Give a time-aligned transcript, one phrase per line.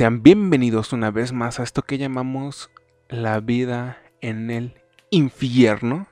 [0.00, 2.70] Sean bienvenidos una vez más a esto que llamamos
[3.10, 4.80] la vida en el
[5.10, 6.06] infierno.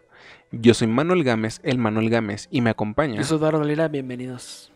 [0.52, 3.16] Yo soy Manuel Gámez, el Manuel Gámez, y me acompaña.
[3.16, 4.70] Yo soy Eduardo Lira, bienvenidos.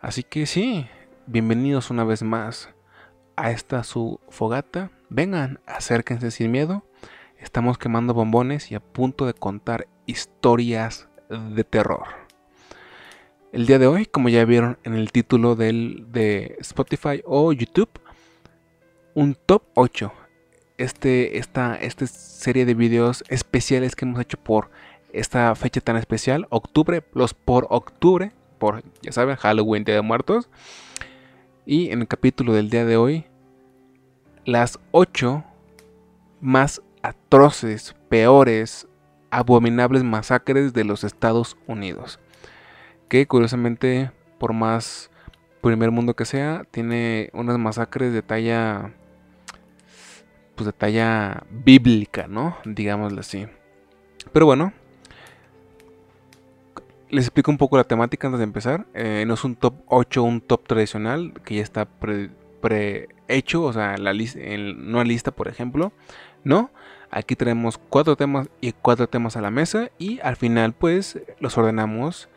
[0.00, 0.86] Así que sí,
[1.26, 2.68] bienvenidos una vez más
[3.34, 4.92] a esta su fogata.
[5.08, 6.84] Vengan, acérquense sin miedo.
[7.40, 12.27] Estamos quemando bombones y a punto de contar historias de terror.
[13.50, 17.88] El día de hoy, como ya vieron en el título del, de Spotify o YouTube,
[19.14, 20.12] un top 8.
[20.76, 24.70] Este, esta, esta serie de videos especiales que hemos hecho por
[25.14, 30.50] esta fecha tan especial, octubre, los por octubre, por, ya saben, Halloween, Día de Muertos.
[31.64, 33.24] Y en el capítulo del día de hoy,
[34.44, 35.42] las 8
[36.42, 38.86] más atroces, peores,
[39.30, 42.18] abominables masacres de los Estados Unidos.
[43.08, 45.10] Que curiosamente, por más
[45.60, 48.92] primer mundo que sea, tiene unas masacres de talla,
[50.54, 52.56] pues de talla bíblica, ¿no?
[52.64, 53.46] Digámoslo así.
[54.32, 54.72] Pero bueno,
[57.10, 58.86] les explico un poco la temática antes de empezar.
[58.94, 61.86] Eh, no es un top 8, un top tradicional que ya está
[62.60, 65.92] prehecho, o sea, la lista, en una lista, por ejemplo.
[66.44, 66.70] No,
[67.10, 71.56] aquí tenemos cuatro temas y cuatro temas a la mesa y al final pues los
[71.58, 72.28] ordenamos.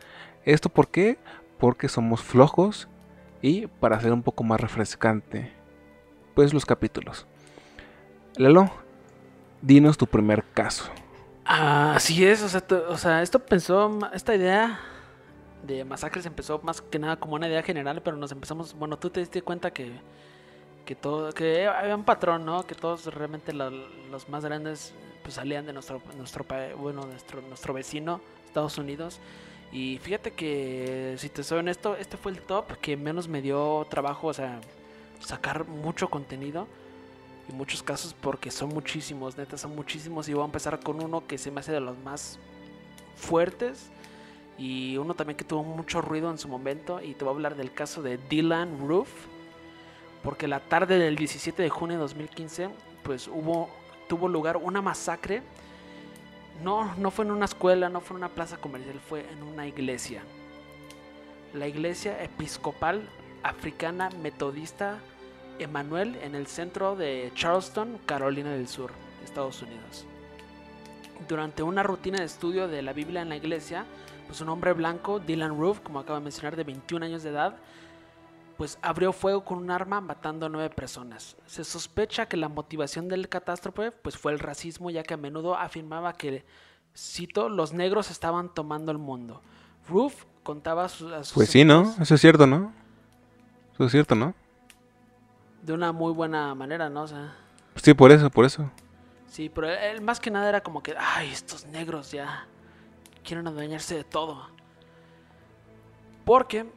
[0.44, 1.18] ¿Esto por qué?
[1.58, 2.88] Porque somos flojos
[3.40, 5.52] y para hacer un poco más refrescante
[6.34, 7.26] pues los capítulos.
[8.36, 8.70] Lalo,
[9.60, 10.90] dinos tu primer caso.
[11.44, 14.80] Así es, o sea, o sea, esto pensó, esta idea
[15.66, 19.10] de masacres empezó más que nada como una idea general, pero nos empezamos, bueno, tú
[19.10, 19.92] te diste cuenta que,
[20.84, 22.64] que todo, que había un patrón, ¿no?
[22.66, 26.44] Que todos realmente los más grandes pues salían de nuestro, nuestro
[26.76, 29.20] bueno, nuestro, nuestro vecino, Estados Unidos.
[29.72, 33.86] Y fíjate que, si te soy honesto, este fue el top que menos me dio
[33.88, 34.60] trabajo, o sea,
[35.20, 36.68] sacar mucho contenido
[37.48, 40.28] y muchos casos porque son muchísimos, neta, son muchísimos.
[40.28, 42.38] Y voy a empezar con uno que se me hace de los más
[43.16, 43.90] fuertes
[44.58, 47.00] y uno también que tuvo mucho ruido en su momento.
[47.00, 49.08] Y te voy a hablar del caso de Dylan Roof,
[50.22, 52.68] porque la tarde del 17 de junio de 2015,
[53.02, 53.70] pues hubo,
[54.06, 55.42] tuvo lugar una masacre.
[56.62, 59.66] No, no fue en una escuela, no fue en una plaza comercial, fue en una
[59.66, 60.22] iglesia.
[61.54, 63.08] La iglesia episcopal
[63.42, 64.98] africana metodista
[65.58, 68.92] Emanuel en el centro de Charleston, Carolina del Sur,
[69.24, 70.06] Estados Unidos.
[71.28, 73.84] Durante una rutina de estudio de la Biblia en la iglesia,
[74.26, 77.56] pues un hombre blanco, Dylan Roof, como acabo de mencionar, de 21 años de edad,
[78.62, 81.36] pues abrió fuego con un arma matando a nueve personas.
[81.46, 85.56] Se sospecha que la motivación del catástrofe pues fue el racismo, ya que a menudo
[85.56, 86.44] afirmaba que,
[86.96, 89.42] cito, los negros estaban tomando el mundo.
[89.88, 91.32] Roof contaba a sus...
[91.32, 91.92] pues sí, ¿no?
[92.00, 92.72] Eso es cierto, ¿no?
[93.74, 94.32] Eso es cierto, ¿no?
[95.62, 97.02] de una muy buena manera, ¿no?
[97.02, 97.34] O sea,
[97.74, 98.70] sí, por eso, por eso.
[99.26, 102.46] Sí, pero él más que nada era como que, ay, estos negros ya
[103.24, 104.46] quieren adueñarse de todo.
[106.24, 106.70] Porque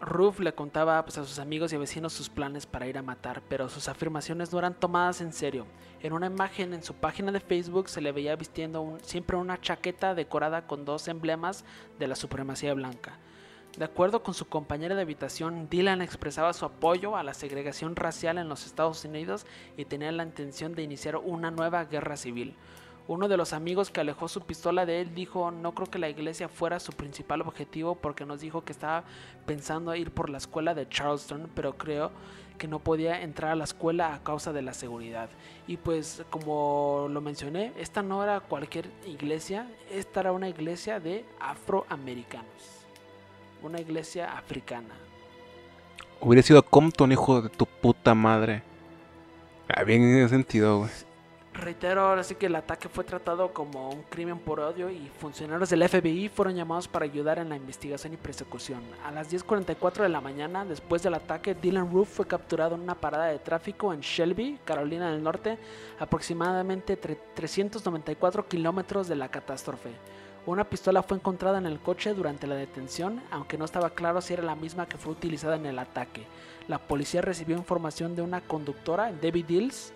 [0.00, 3.42] Ruff le contaba pues, a sus amigos y vecinos sus planes para ir a matar,
[3.48, 5.66] pero sus afirmaciones no eran tomadas en serio.
[6.00, 10.14] En una imagen en su página de Facebook se le veía vistiendo siempre una chaqueta
[10.14, 11.64] decorada con dos emblemas
[11.98, 13.18] de la supremacía blanca.
[13.76, 18.38] De acuerdo con su compañera de habitación, Dylan expresaba su apoyo a la segregación racial
[18.38, 22.54] en los Estados Unidos y tenía la intención de iniciar una nueva guerra civil.
[23.08, 26.08] Uno de los amigos que alejó su pistola de él dijo, no creo que la
[26.08, 29.04] iglesia fuera su principal objetivo porque nos dijo que estaba
[29.46, 32.12] pensando ir por la escuela de Charleston, pero creo
[32.58, 35.30] que no podía entrar a la escuela a causa de la seguridad.
[35.66, 41.24] Y pues como lo mencioné, esta no era cualquier iglesia, esta era una iglesia de
[41.40, 42.78] afroamericanos
[43.62, 44.94] una iglesia africana.
[46.20, 48.62] Hubiera sido Compton, hijo de tu puta madre.
[49.68, 50.90] Ah, bien en ese sentido, güey.
[51.60, 55.68] Reitero ahora sí que el ataque fue tratado como un crimen por odio y funcionarios
[55.68, 58.80] del FBI fueron llamados para ayudar en la investigación y persecución.
[59.04, 62.94] A las 10.44 de la mañana, después del ataque, Dylan Roof fue capturado en una
[62.94, 65.58] parada de tráfico en Shelby, Carolina del Norte,
[65.98, 69.90] aproximadamente 394 kilómetros de la catástrofe.
[70.46, 74.32] Una pistola fue encontrada en el coche durante la detención, aunque no estaba claro si
[74.32, 76.24] era la misma que fue utilizada en el ataque.
[76.68, 79.92] La policía recibió información de una conductora, Debbie Dills,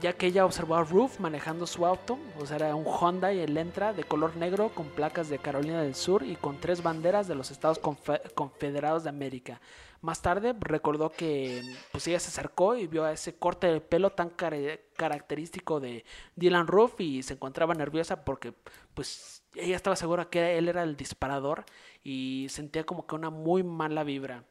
[0.00, 3.40] ya que ella observó a Roof manejando su auto, o sea, era un Honda y
[3.40, 7.28] el Entra de color negro con placas de Carolina del Sur y con tres banderas
[7.28, 9.60] de los Estados Confederados de América.
[10.00, 11.62] Más tarde recordó que
[11.92, 16.04] pues ella se acercó y vio a ese corte de pelo tan característico de
[16.34, 18.52] Dylan Roof y se encontraba nerviosa porque
[18.94, 21.64] pues ella estaba segura que él era el disparador
[22.02, 24.44] y sentía como que una muy mala vibra.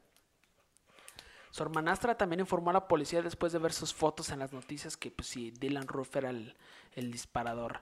[1.52, 4.98] Su hermanastra también informó a la policía después de ver sus fotos en las noticias
[4.98, 6.56] que pues sí, Dylan Roof era el,
[7.12, 7.82] disparador.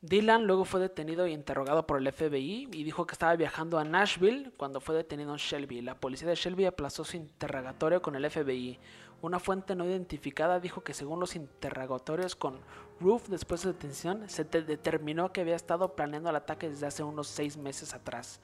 [0.00, 3.84] Dylan luego fue detenido y interrogado por el FBI y dijo que estaba viajando a
[3.84, 5.80] Nashville cuando fue detenido en Shelby.
[5.80, 8.78] La policía de Shelby aplazó su interrogatorio con el FBI.
[9.22, 12.60] Una fuente no identificada dijo que según los interrogatorios con
[13.00, 16.86] Roof después de su detención, se te- determinó que había estado planeando el ataque desde
[16.86, 18.40] hace unos seis meses atrás.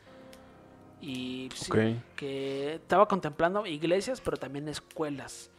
[1.06, 1.70] Y sí,
[2.16, 5.50] que estaba contemplando iglesias, pero también escuelas.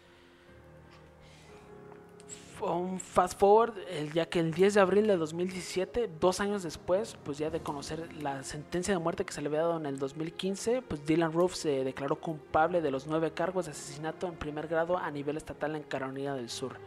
[2.60, 3.76] Un fast forward,
[4.12, 8.12] ya que el 10 de abril de 2017, dos años después, pues ya de conocer
[8.24, 11.54] la sentencia de muerte que se le había dado en el 2015, pues Dylan Roof
[11.54, 15.76] se declaró culpable de los nueve cargos de asesinato en primer grado a nivel estatal
[15.76, 16.78] en Carolina del Sur.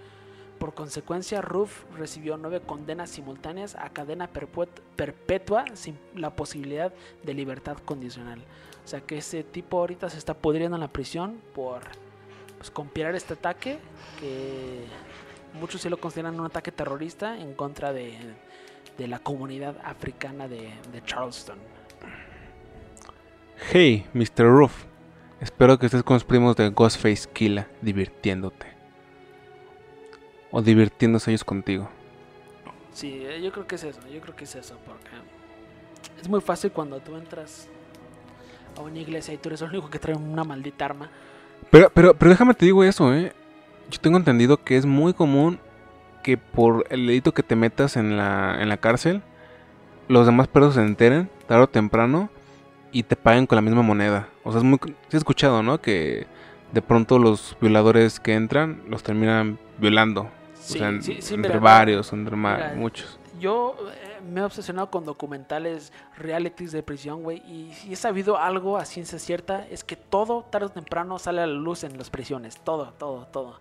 [0.58, 7.34] Por consecuencia, Roof recibió nueve condenas simultáneas a cadena perpet- perpetua sin la posibilidad de
[7.34, 8.44] libertad condicional.
[8.84, 11.82] O sea que ese tipo ahorita se está pudriendo en la prisión por
[12.56, 13.78] pues, conspirar este ataque
[14.18, 14.84] que
[15.60, 18.16] muchos sí lo consideran un ataque terrorista en contra de,
[18.98, 20.72] la comunidad africana de,
[21.04, 21.58] Charleston.
[23.70, 24.44] Hey, Mr.
[24.44, 24.84] Roof.
[25.40, 28.77] Espero que estés con los primos de Ghostface Killa divirtiéndote.
[30.50, 31.88] O divirtiéndose ellos contigo.
[32.92, 35.10] Sí, eh, yo creo que es eso, yo creo que es eso, porque
[36.20, 37.68] es muy fácil cuando tú entras
[38.76, 41.10] a una iglesia y tú eres el único que trae una maldita arma.
[41.70, 43.32] Pero, pero, pero déjame te digo eso, eh.
[43.90, 45.60] Yo tengo entendido que es muy común
[46.22, 49.22] que por el delito que te metas en la, en la cárcel,
[50.08, 52.30] los demás perros se enteren, tarde o temprano,
[52.92, 54.28] y te paguen con la misma moneda.
[54.44, 54.78] O sea, es muy...
[54.82, 55.80] Sí he escuchado, ¿no?
[55.80, 56.26] Que
[56.72, 60.30] de pronto los violadores que entran los terminan violando.
[60.68, 63.18] Sí, o sea, en- sí, sí, entre mira, varios, entre mira, muchos.
[63.40, 68.36] Yo eh, me he obsesionado con documentales, realities de prisión, güey, y si he sabido
[68.36, 71.96] algo a ciencia cierta, es que todo tarde o temprano sale a la luz en
[71.96, 73.60] las prisiones, todo, todo, todo.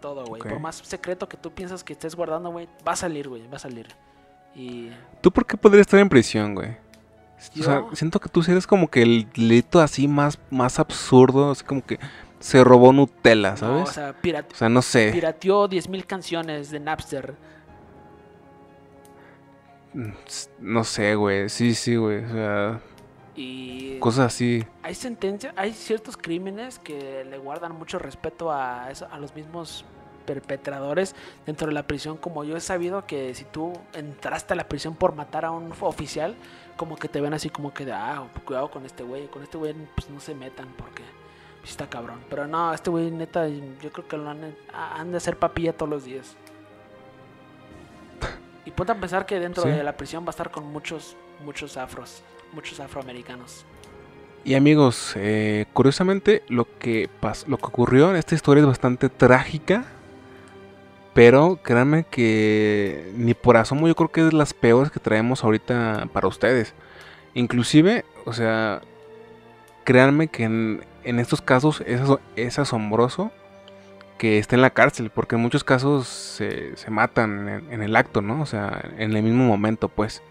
[0.00, 0.42] Todo, güey.
[0.42, 3.56] Por más secreto que tú piensas que estés guardando, güey, va a salir, güey, va
[3.56, 3.86] a salir.
[4.54, 4.90] Y
[5.22, 6.76] ¿Tú por qué podrías estar en prisión, güey?
[7.58, 11.64] O sea, siento que tú eres como que el delito así más, más absurdo, así
[11.64, 11.98] como que
[12.44, 13.88] se robó Nutella, no, ¿sabes?
[13.88, 15.10] o sea, o sea, no sé.
[15.12, 17.34] pirateó 10.000 canciones de Napster.
[19.94, 20.10] Mm,
[20.58, 21.48] No sé, güey.
[21.48, 22.24] Sí, sí, güey.
[22.24, 22.80] O sea,
[23.36, 24.64] Y cosas así.
[24.82, 29.84] hay sentencias, hay ciertos crímenes que le guardan mucho respeto a, eso- a los mismos
[30.26, 31.14] perpetradores
[31.46, 32.16] dentro de la prisión.
[32.16, 35.72] Como yo he sabido que si tú entraste a la prisión por matar a un
[35.80, 36.34] oficial,
[36.76, 39.58] como que te ven así como que de, ah, cuidado con este güey, con este
[39.58, 41.02] güey pues no se metan porque
[41.64, 42.20] está cabrón.
[42.30, 45.90] Pero no, este güey neta, yo creo que lo han, han de hacer papilla todos
[45.90, 46.36] los días.
[48.64, 49.70] Y ponte a pensar que dentro Sí.
[49.70, 52.22] de la prisión va a estar con muchos, muchos afros,
[52.52, 53.64] muchos afroamericanos.
[54.42, 57.08] Y amigos, eh, curiosamente, lo que,
[57.46, 59.84] lo que ocurrió en esta historia es bastante trágica.
[61.14, 65.44] Pero créanme que ni por asomo yo creo que es de las peores que traemos
[65.44, 66.74] ahorita para ustedes.
[67.34, 68.82] Inclusive, o sea,
[69.84, 72.00] créanme que en, en estos casos es,
[72.36, 73.30] es asombroso
[74.18, 75.10] que esté en la cárcel.
[75.10, 78.42] Porque en muchos casos se, se matan en, en el acto, ¿no?
[78.42, 80.22] O sea, en el mismo momento, pues.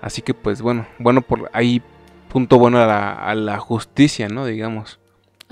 [0.00, 1.82] Así que pues bueno, bueno por ahí
[2.28, 4.46] punto bueno a la, a la justicia, ¿no?
[4.46, 5.00] Digamos.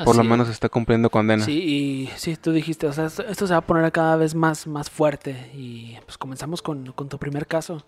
[0.05, 1.45] Por lo menos está cumpliendo condena.
[1.45, 4.35] Sí, y sí, tú dijiste, o sea, esto, esto se va a poner cada vez
[4.35, 5.51] más, más fuerte.
[5.55, 7.85] Y pues comenzamos con, con tu primer caso.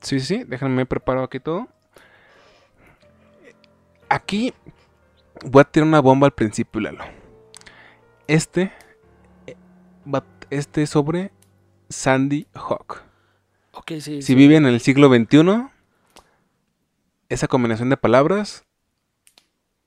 [0.00, 1.66] Sí, sí, déjenme preparo aquí todo.
[4.10, 4.52] Aquí
[5.44, 7.04] voy a tirar una bomba al principio, Lalo.
[8.26, 8.72] Este,
[9.46, 9.56] eh,
[10.50, 11.30] este es sobre
[11.88, 13.04] Sandy Hawk.
[13.70, 14.20] Ok, sí.
[14.20, 14.34] Si sí.
[14.34, 15.68] vive en el siglo XXI,
[17.28, 18.64] esa combinación de palabras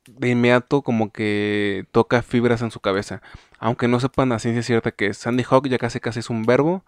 [0.07, 3.21] de inmediato como que toca fibras en su cabeza.
[3.59, 6.85] Aunque no sepan a ciencia cierta que Sandy Hawk ya casi casi es un verbo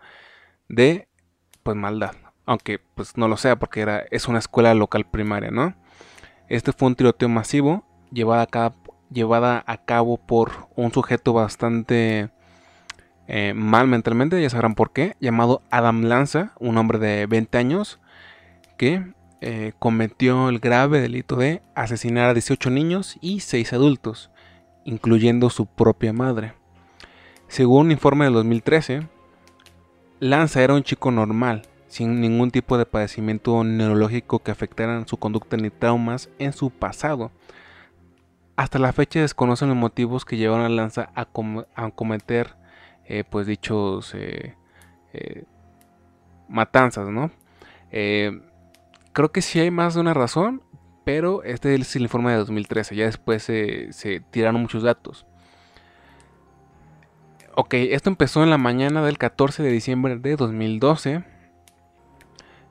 [0.69, 1.09] de
[1.63, 2.15] pues maldad.
[2.45, 5.75] Aunque pues no lo sea porque era, es una escuela local primaria, ¿no?
[6.47, 8.75] Este fue un tiroteo masivo llevada a cabo,
[9.65, 12.29] a cabo por un sujeto bastante
[13.27, 17.99] eh, mal mentalmente, ya sabrán por qué, llamado Adam Lanza, un hombre de 20 años
[18.77, 24.29] que eh, cometió el grave delito de asesinar a 18 niños y 6 adultos,
[24.83, 26.53] incluyendo su propia madre.
[27.47, 29.07] Según un informe del 2013,
[30.19, 31.63] Lanza era un chico normal,
[31.95, 37.31] sin ningún tipo de padecimiento neurológico que afectaran su conducta ni traumas en su pasado.
[38.57, 42.57] Hasta la fecha desconocen los motivos que llevaron a Lanza a, com- a cometer
[43.05, 44.55] eh, pues dichos eh,
[45.13, 45.45] eh,
[46.49, 47.31] matanzas, ¿no?
[49.13, 50.63] Creo que sí hay más de una razón,
[51.05, 55.25] pero este es el informe de 2013, ya después se tiraron muchos datos.
[57.55, 61.34] Ok, esto empezó en la mañana del 14 de diciembre de 2012.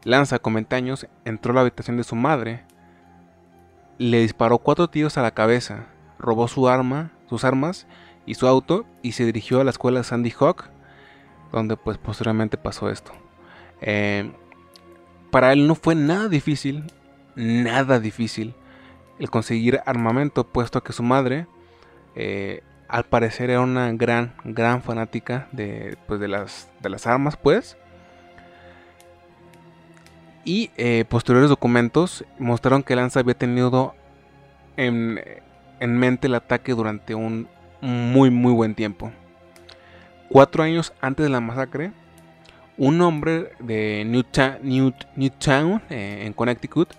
[0.04, 2.64] Lanza, con 20 años, entró a la habitación de su madre,
[3.98, 5.86] le disparó cuatro tiros a la cabeza,
[6.18, 7.86] robó su arma, sus armas
[8.26, 10.64] y su auto y se dirigió a la escuela Sandy Hook,
[11.52, 13.12] donde pues posteriormente pasó esto.
[13.80, 14.30] Eh,
[15.30, 16.84] para él no fue nada difícil,
[17.34, 18.54] nada difícil
[19.18, 21.46] el conseguir armamento, puesto que su madre,
[22.14, 27.36] eh, al parecer era una gran, gran fanática de, pues, de, las, de las armas,
[27.36, 27.76] pues.
[30.44, 33.94] Y eh, posteriores documentos mostraron que Lanza había tenido
[34.76, 35.20] en,
[35.80, 37.48] en mente el ataque durante un
[37.80, 39.12] muy, muy buen tiempo.
[40.28, 41.92] Cuatro años antes de la masacre,
[42.76, 46.92] un hombre de Newtown, eh, en Connecticut,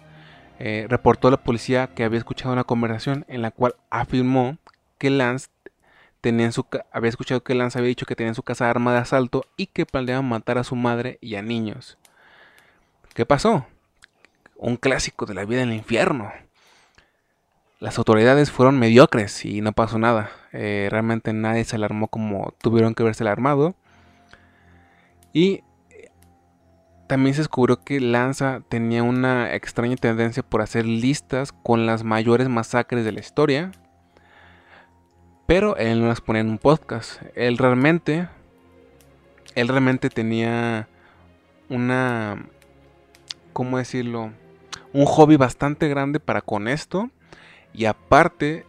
[0.59, 4.57] eh, reportó a la policía que había escuchado una conversación en la cual afirmó
[4.97, 5.49] que Lance
[6.21, 8.99] tenía su había escuchado que Lance había dicho que tenía en su casa arma de
[8.99, 11.97] asalto y que planeaba matar a su madre y a niños.
[13.15, 13.65] ¿Qué pasó?
[14.57, 16.33] Un clásico de la vida en el infierno.
[17.79, 20.31] Las autoridades fueron mediocres y no pasó nada.
[20.51, 23.73] Eh, realmente nadie se alarmó como tuvieron que verse alarmado.
[25.31, 25.63] Y
[27.07, 32.49] también se descubrió que Lanza tenía una extraña tendencia por hacer listas con las mayores
[32.49, 33.71] masacres de la historia.
[35.47, 37.21] Pero él no las ponía en un podcast.
[37.33, 38.27] Él realmente.
[39.55, 40.89] Él realmente tenía
[41.69, 42.45] una.
[43.55, 44.33] ¿Cómo decirlo?
[44.91, 47.09] Un hobby bastante grande para con esto.
[47.73, 48.65] Y aparte,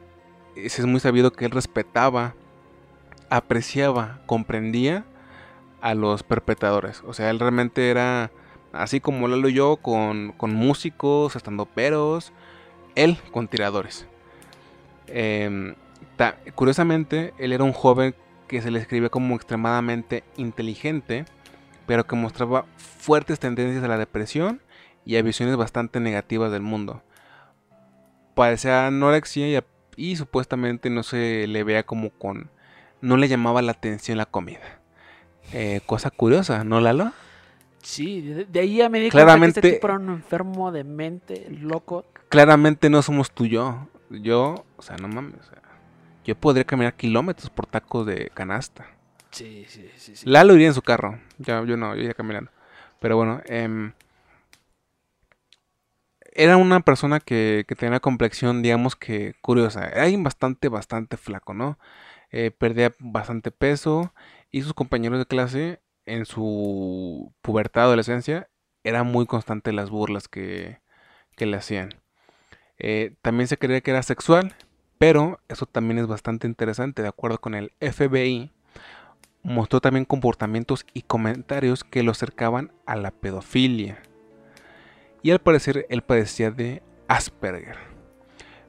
[0.54, 2.36] es muy sabido que él respetaba,
[3.28, 5.04] apreciaba, comprendía
[5.80, 7.02] a los perpetradores.
[7.04, 8.30] O sea, él realmente era
[8.72, 12.32] así como Lalo y yo, con, con músicos, estando peros,
[12.94, 14.06] él con tiradores.
[15.08, 15.74] Em,
[16.54, 18.14] curiosamente, él era un joven
[18.46, 21.24] que se le escribía como extremadamente inteligente,
[21.88, 24.60] pero que mostraba fuertes tendencias a la depresión
[25.06, 27.02] y a visiones bastante negativas del mundo.
[28.34, 29.64] Padecía anorexia y,
[29.96, 32.50] y supuestamente no se le veía como con...
[33.00, 34.80] no le llamaba la atención la comida.
[35.52, 37.12] Eh, cosa curiosa, ¿no, Lalo?
[37.82, 41.46] Sí, de, ahí ya me di claramente, que este tipo era un enfermo de mente,
[41.50, 42.04] loco.
[42.28, 43.86] Claramente no somos tú y yo.
[44.10, 45.34] Yo, o sea, no mames.
[46.24, 48.86] yo podría caminar kilómetros por tacos de canasta.
[49.30, 50.16] Sí, sí, sí.
[50.16, 50.28] sí.
[50.28, 51.20] Lalo iría en su carro.
[51.38, 52.50] Yo, yo no, yo iría caminando.
[52.98, 53.92] Pero bueno, eh,
[56.36, 59.88] era una persona que, que, tenía una complexión, digamos que curiosa.
[59.88, 61.78] Era bastante, bastante flaco, ¿no?
[62.30, 64.12] Eh, perdía bastante peso
[64.50, 68.48] y sus compañeros de clase en su pubertad, adolescencia,
[68.84, 70.80] era muy constante las burlas que,
[71.38, 71.90] le hacían.
[72.78, 74.54] Eh, también se creía que era sexual,
[74.98, 77.02] pero eso también es bastante interesante.
[77.02, 78.52] De acuerdo con el FBI,
[79.42, 84.02] mostró también comportamientos y comentarios que lo acercaban a la pedofilia.
[85.26, 87.74] Y al parecer él padecía de Asperger,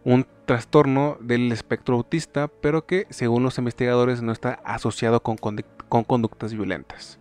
[0.04, 6.04] un trastorno del espectro autista, pero que según los investigadores no está asociado con, con
[6.04, 7.20] conductas violentas.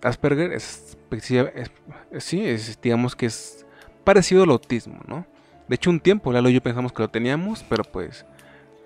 [0.00, 0.96] Asperger es,
[2.18, 3.66] sí, es, digamos que es
[4.04, 5.26] parecido al autismo, ¿no?
[5.66, 8.26] De hecho, un tiempo Lalo y yo pensamos que lo teníamos, pero pues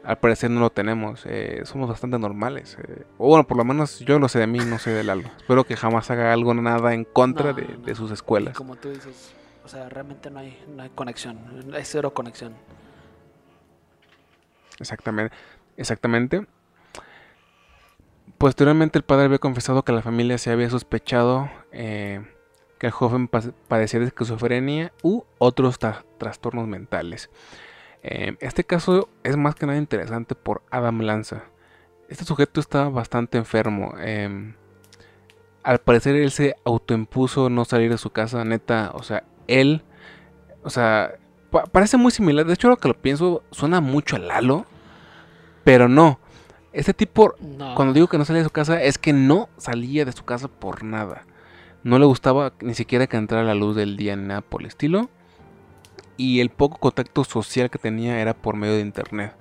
[0.04, 1.26] al parecer no lo tenemos.
[1.26, 2.78] Eh, somos bastante normales.
[2.82, 5.28] Eh, o bueno, por lo menos yo lo sé de mí, no sé de Lalo.
[5.36, 8.56] Espero que jamás haga algo, nada en contra de, sus escuelas.
[8.56, 11.38] como tú dices, o sea, realmente no hay, no hay conexión,
[11.74, 12.54] hay cero conexión.
[14.78, 15.36] Exactamente.
[15.76, 16.46] Exactamente.
[18.38, 22.24] Posteriormente el padre había confesado que la familia se había sospechado eh,
[22.78, 27.30] que el joven padecía de esquizofrenia u otros trastornos mentales.
[28.02, 31.44] Eh, este caso es más que nada interesante por Adam Lanza.
[32.08, 33.94] Este sujeto estaba bastante enfermo.
[33.98, 34.54] Em,
[35.62, 38.92] al parecer él se autoimpuso no salir de su casa, neta.
[38.94, 39.82] O sea, él,
[40.62, 41.14] o sea,
[41.72, 42.46] parece muy similar.
[42.46, 44.66] De hecho, lo que lo pienso suena mucho a Lalo,
[45.64, 46.18] pero no.
[46.72, 47.34] Este tipo,
[47.74, 50.48] cuando digo que no salía de su casa, es que no salía de su casa
[50.48, 51.26] por nada.
[51.82, 54.68] No le gustaba ni siquiera que entrara la luz del día ni nada por el
[54.68, 55.08] estilo.
[56.16, 59.34] Y el poco contacto social que tenía era por medio de internet.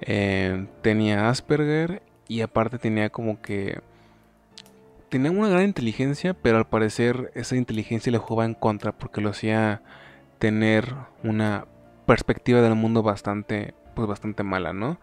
[0.00, 3.80] Eh, tenía Asperger y aparte tenía como que...
[5.08, 9.30] Tenía una gran inteligencia, pero al parecer esa inteligencia le jugaba en contra porque lo
[9.30, 9.82] hacía
[10.38, 11.66] tener una
[12.06, 14.98] perspectiva del mundo bastante, pues bastante mala, ¿no?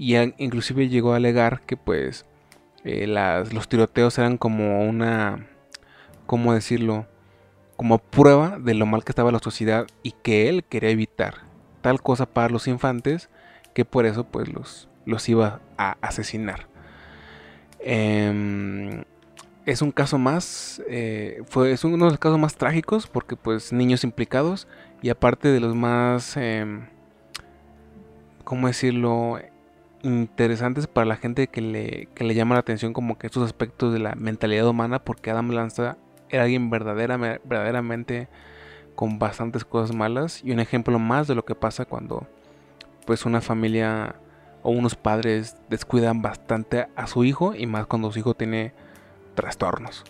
[0.00, 2.24] y inclusive llegó a alegar que pues
[2.84, 5.46] eh, los tiroteos eran como una,
[6.26, 7.06] ¿cómo decirlo?
[7.76, 11.34] como prueba de lo mal que estaba la sociedad y que él quería evitar
[11.82, 13.28] tal cosa para los infantes
[13.74, 16.66] que por eso pues los, los iba a asesinar.
[17.78, 19.04] Em,
[19.66, 23.72] es un caso más, eh, fue, es uno de los casos más trágicos porque pues
[23.72, 24.66] niños implicados
[25.02, 26.66] y aparte de los más, eh,
[28.44, 29.38] ¿cómo decirlo?
[30.02, 33.92] interesantes para la gente que le, que le llama la atención como que estos aspectos
[33.92, 35.98] de la mentalidad humana porque Adam Lanza
[36.30, 38.28] era alguien verdadera, verdaderamente
[38.94, 42.26] con bastantes cosas malas y un ejemplo más de lo que pasa cuando
[43.06, 44.14] pues una familia
[44.62, 48.72] o unos padres descuidan bastante a su hijo y más cuando su hijo tiene
[49.40, 50.04] trastornos.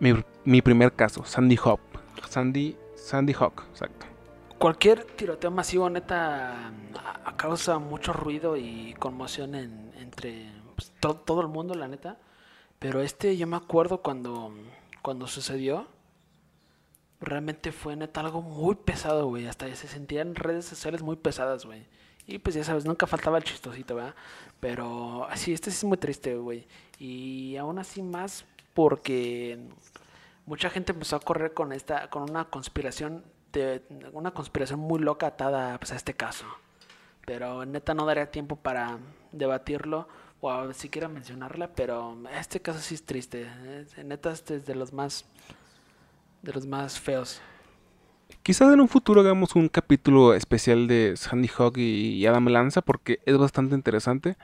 [0.00, 1.80] Mi, primer caso, Sandy Hawk.
[2.28, 4.06] Sandy, Sandy Hawk, exacto.
[4.58, 6.72] Cualquier tiroteo masivo neta
[7.36, 12.18] causa mucho ruido y conmoción en, entre pues, todo el mundo, la neta.
[12.78, 14.52] Pero este yo me acuerdo cuando,
[15.02, 15.88] cuando sucedió.
[17.20, 19.46] Realmente fue neta algo muy pesado, güey.
[19.46, 21.86] Hasta se sentían redes sociales muy pesadas, güey.
[22.26, 24.14] Y pues ya sabes, nunca faltaba el chistosito, ¿verdad?
[24.60, 26.66] Pero así, este sí es muy triste, güey.
[26.98, 29.58] Y aún así más porque
[30.46, 35.28] mucha gente empezó a correr con esta, con una conspiración, de, una conspiración muy loca
[35.28, 36.46] atada pues, a este caso.
[37.26, 38.98] Pero neta no daría tiempo para
[39.32, 40.08] debatirlo
[40.40, 43.48] o siquiera mencionarla, pero este caso sí es triste.
[44.04, 45.24] Neta este es de los más,
[46.42, 47.40] de los más feos.
[48.42, 53.20] Quizás en un futuro hagamos un capítulo especial de Sandy Hawk y Adam Lanza porque
[53.24, 54.36] es bastante interesante.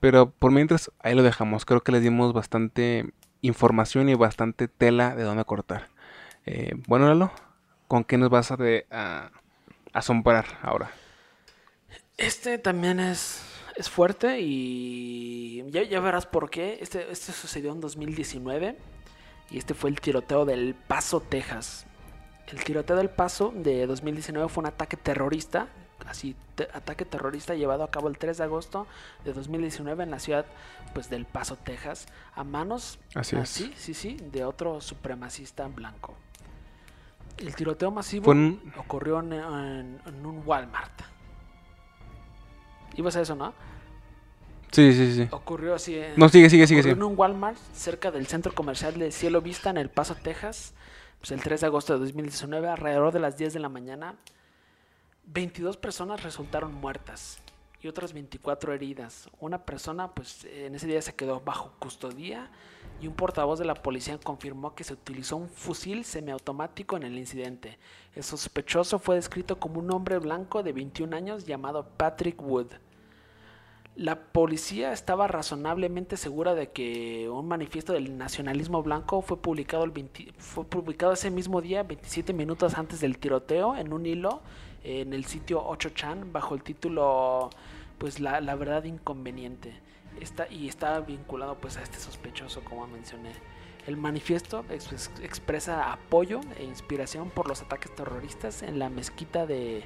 [0.00, 1.64] Pero por mientras ahí lo dejamos.
[1.64, 5.88] Creo que les dimos bastante información y bastante tela de dónde cortar.
[6.46, 7.30] Eh, bueno, Lalo,
[7.86, 9.30] ¿con qué nos vas a,
[9.92, 10.90] asombrar ahora?
[12.16, 13.42] Este también es,
[13.76, 16.78] es fuerte y ya, ya verás por qué.
[16.80, 18.76] Este, este sucedió en 2019
[19.50, 21.86] y este fue el tiroteo del Paso, Texas.
[22.52, 25.68] El tiroteo del Paso de 2019 fue un ataque terrorista,
[26.06, 26.34] así,
[26.74, 28.86] ataque terrorista llevado a cabo el 3 de agosto
[29.24, 30.46] de 2019 en la ciudad
[30.92, 36.16] pues, del Paso, Texas, a manos, así sí, sí, sí, de otro supremacista blanco.
[37.38, 38.32] El tiroteo masivo
[38.76, 39.32] ocurrió en,
[40.24, 40.92] un Walmart.
[42.96, 43.54] Ibas a eso, ¿no?
[44.72, 45.28] Sí, sí, sí.
[45.30, 45.96] Ocurrió así.
[45.96, 46.90] En, no, sigue, sigue, sigue.
[46.90, 50.74] en un Walmart cerca del centro comercial de Cielo Vista en El Paso, Texas
[51.20, 54.16] pues el 3 de agosto de 2019, alrededor de las 10 de la mañana,
[55.26, 57.40] 22 personas resultaron muertas
[57.82, 59.28] y otras 24 heridas.
[59.38, 62.50] Una persona, pues en ese día se quedó bajo custodia
[63.00, 67.18] y un portavoz de la policía confirmó que se utilizó un fusil semiautomático en el
[67.18, 67.78] incidente.
[68.14, 72.72] El sospechoso fue descrito como un hombre blanco de 21 años llamado Patrick Wood.
[74.00, 79.92] La policía estaba razonablemente segura de que un manifiesto del nacionalismo blanco fue publicado, el
[80.38, 84.40] fue publicado ese mismo día, 27 minutos antes del tiroteo, en un hilo
[84.84, 87.50] en el sitio 8chan bajo el título
[87.98, 89.74] pues la, la verdad inconveniente.
[90.18, 93.32] Está, y está vinculado pues a este sospechoso como mencioné.
[93.86, 94.64] El manifiesto
[95.22, 99.84] expresa apoyo e inspiración por los ataques terroristas en la mezquita de,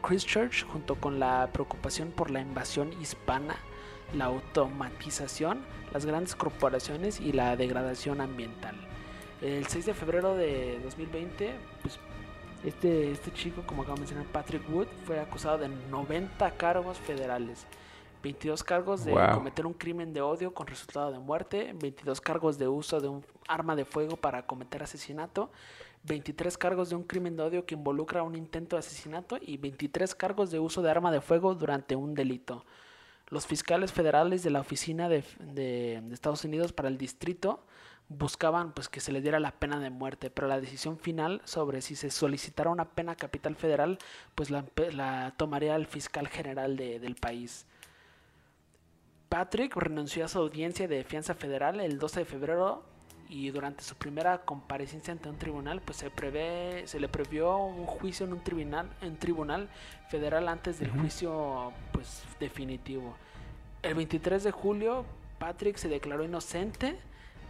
[0.00, 3.56] Christchurch, junto con la preocupación por la invasión hispana,
[4.14, 8.76] la automatización, las grandes corporaciones y la degradación ambiental.
[9.40, 11.52] El 6 de febrero de 2020,
[11.82, 11.98] pues,
[12.64, 17.66] este, este chico, como acabo de mencionar, Patrick Wood, fue acusado de 90 cargos federales
[18.22, 22.68] 22 cargos de cometer un crimen de odio con resultado de muerte, 22 cargos de
[22.68, 25.50] uso de un arma de fuego para cometer asesinato,
[26.04, 30.14] 23 cargos de un crimen de odio que involucra un intento de asesinato y 23
[30.14, 32.64] cargos de uso de arma de fuego durante un delito.
[33.28, 37.64] Los fiscales federales de la Oficina de, de, Estados Unidos para el Distrito
[38.08, 41.80] buscaban pues que se le diera la pena de muerte, pero la decisión final sobre
[41.80, 43.98] si se solicitara una pena capital federal
[44.34, 47.66] pues la, la tomaría el fiscal general de, del país.
[49.32, 52.82] Patrick renunció a su audiencia de fianza federal el 12 de febrero
[53.30, 57.86] y durante su primera comparecencia ante un tribunal, pues se prevé, se le previó un
[57.86, 59.70] juicio en un tribunal, en tribunal
[60.10, 63.14] federal antes del juicio pues definitivo.
[63.82, 65.06] El 23 de julio,
[65.38, 66.98] Patrick se declaró inocente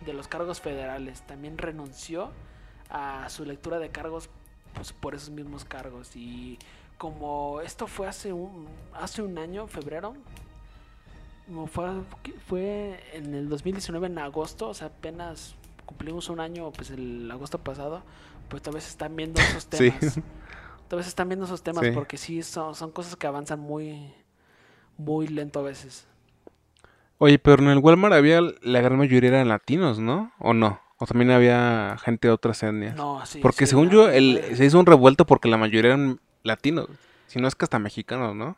[0.06, 1.22] de los cargos federales.
[1.22, 2.30] También renunció
[2.90, 4.30] a su lectura de cargos
[4.72, 6.14] pues, por esos mismos cargos.
[6.14, 6.60] Y
[6.96, 10.14] como esto fue hace un, hace un año, febrero,
[11.66, 11.90] fue,
[12.46, 15.54] fue en el 2019 en agosto, o sea, apenas
[15.86, 18.02] cumplimos un año, pues el agosto pasado,
[18.48, 20.20] pues tal vez están viendo esos temas.
[20.88, 24.12] Tal vez están viendo esos temas porque sí son, son cosas que avanzan muy,
[24.98, 26.06] muy lento a veces.
[27.16, 30.32] Oye, pero en el Walmart había la gran mayoría eran latinos, ¿no?
[30.38, 30.80] ¿O no?
[30.98, 32.94] O también había gente de otras etnias.
[32.94, 33.38] No, sí.
[33.40, 36.88] porque sí, según yo, el, se hizo un revuelto porque la mayoría eran latinos.
[37.26, 38.56] Si no es que hasta mexicanos, ¿no?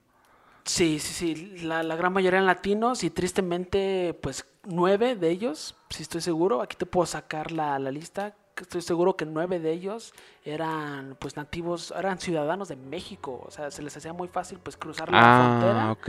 [0.65, 1.59] Sí, sí, sí.
[1.63, 6.63] La, la gran mayoría eran latinos y tristemente, pues nueve de ellos, si estoy seguro,
[6.63, 8.35] aquí te puedo sacar la, la lista.
[8.59, 13.43] Estoy seguro que nueve de ellos eran pues nativos, eran ciudadanos de México.
[13.47, 15.93] O sea, se les hacía muy fácil pues cruzar la Ah, frontera.
[15.93, 16.07] ok.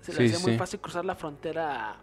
[0.00, 1.96] Se les sí, hacía muy fácil cruzar la frontera,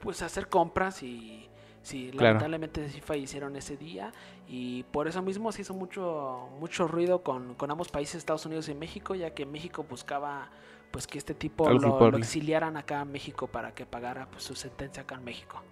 [0.00, 1.46] pues hacer compras y
[1.82, 2.26] sí, Claro.
[2.26, 4.12] lamentablemente sí fallecieron ese día
[4.48, 8.68] y por eso mismo se hizo mucho mucho ruido con, con ambos países, Estados Unidos
[8.68, 10.48] y México, ya que México buscaba
[10.90, 15.02] pues que este tipo lo, exiliaran acá a México para que pagara pues, su sentencia
[15.02, 15.62] acá en México.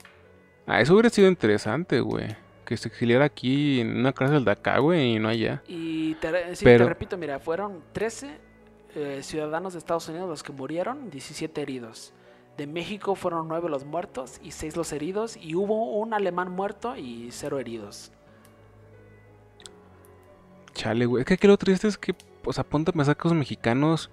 [0.66, 2.35] Ah, eso hubiera sido interesante, güey.
[2.64, 5.62] Que se exiliara aquí en una cárcel de acá, güey, y no allá.
[5.68, 8.38] Y te, sí, Pero- te repito, mira, fueron 13
[8.94, 12.14] eh, ciudadanos de Estados Unidos los que murieron, 17 heridos.
[12.61, 15.38] De México fueron 9 los muertos y 6 los heridos.
[15.38, 18.12] Y hubo un alemán muerto y 0 heridos.
[20.75, 21.23] Chale, güey.
[21.23, 24.11] Es que aquí lo triste es que, o sea, ponte a que los mexicanos,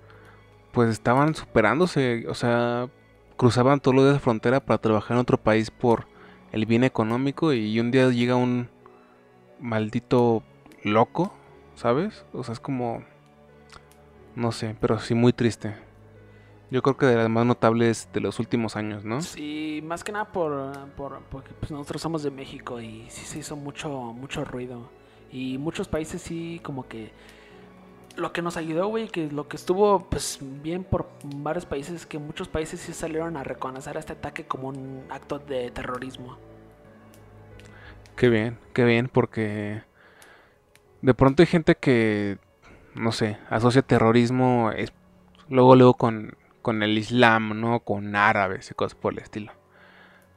[0.72, 2.26] pues estaban superándose.
[2.30, 2.90] O sea,
[3.36, 6.08] cruzaban todos los días la frontera para trabajar en otro país por
[6.54, 7.52] el bien económico.
[7.52, 8.70] Y un día llega un
[9.60, 10.42] maldito
[10.84, 11.34] loco,
[11.76, 12.26] ¿sabes?
[12.32, 13.04] O sea, es como.
[14.36, 15.87] No sé, pero sí muy triste.
[16.69, 19.21] Yo creo que de las más notables de los últimos años, ¿no?
[19.21, 23.39] Sí, más que nada por, por- porque pues, nosotros somos de México y sí se
[23.39, 24.89] hizo mucho, mucho ruido.
[25.32, 27.12] Y muchos países sí como que...
[28.17, 32.06] Lo que nos ayudó, güey, que lo que estuvo pues bien por varios países es
[32.08, 36.36] que muchos países sí salieron a reconocer este ataque como un acto de terrorismo.
[38.15, 39.84] Qué bien, qué bien, porque
[41.01, 42.39] de pronto hay gente que,
[42.95, 44.91] no sé, asocia terrorismo es,
[45.49, 46.36] luego, luego con,
[46.67, 47.80] con el Islam, ¿no?
[47.80, 49.53] Con árabes y cosas por el estilo.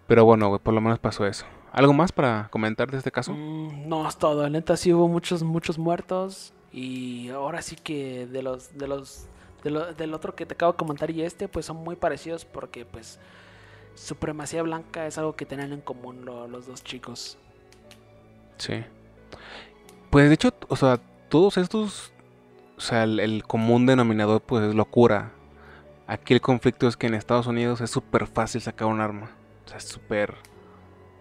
[0.07, 1.45] Pero bueno, güey, por lo menos pasó eso.
[1.73, 3.33] ¿Algo más para comentar de este caso?
[3.33, 4.49] Mm, no, es todo.
[4.49, 6.53] Neta sí hubo muchos, muchos muertos.
[6.73, 9.27] Y ahora sí que de los, de los,
[9.65, 12.45] de lo- del otro que te acabo de comentar y este, pues son muy parecidos
[12.45, 13.19] porque pues
[13.97, 17.39] supremacía blanca es algo que tenían en común lo- los dos chicos.
[18.59, 18.85] Sí.
[20.11, 22.13] Pues de hecho, o sea, todos estos,
[22.79, 25.33] o sea, el, el común denominador pues es locura.
[26.11, 29.31] Aquí el conflicto es que en Estados Unidos es súper fácil sacar un arma.
[29.65, 30.35] O sea, es súper,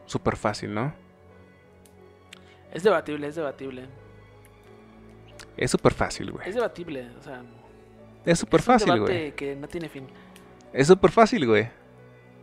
[0.08, 0.92] súper fácil, ¿no?
[2.74, 3.86] Es debatible, es debatible.
[5.56, 6.50] Es súper fácil, güey.
[6.50, 7.44] Es debatible, o sea,
[8.26, 9.32] Es súper un fácil, debate güey.
[9.36, 10.08] que no tiene fin.
[10.74, 11.70] Es súper fácil, güey.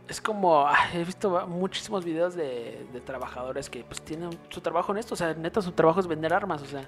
[0.07, 4.99] Es como, he visto muchísimos videos de, de trabajadores que pues tienen su trabajo en
[4.99, 6.87] esto, o sea, neta su trabajo es vender armas, o sea,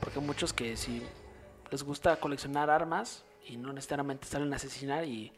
[0.00, 1.06] porque muchos que si
[1.70, 5.32] les gusta coleccionar armas y no necesariamente salen a asesinar y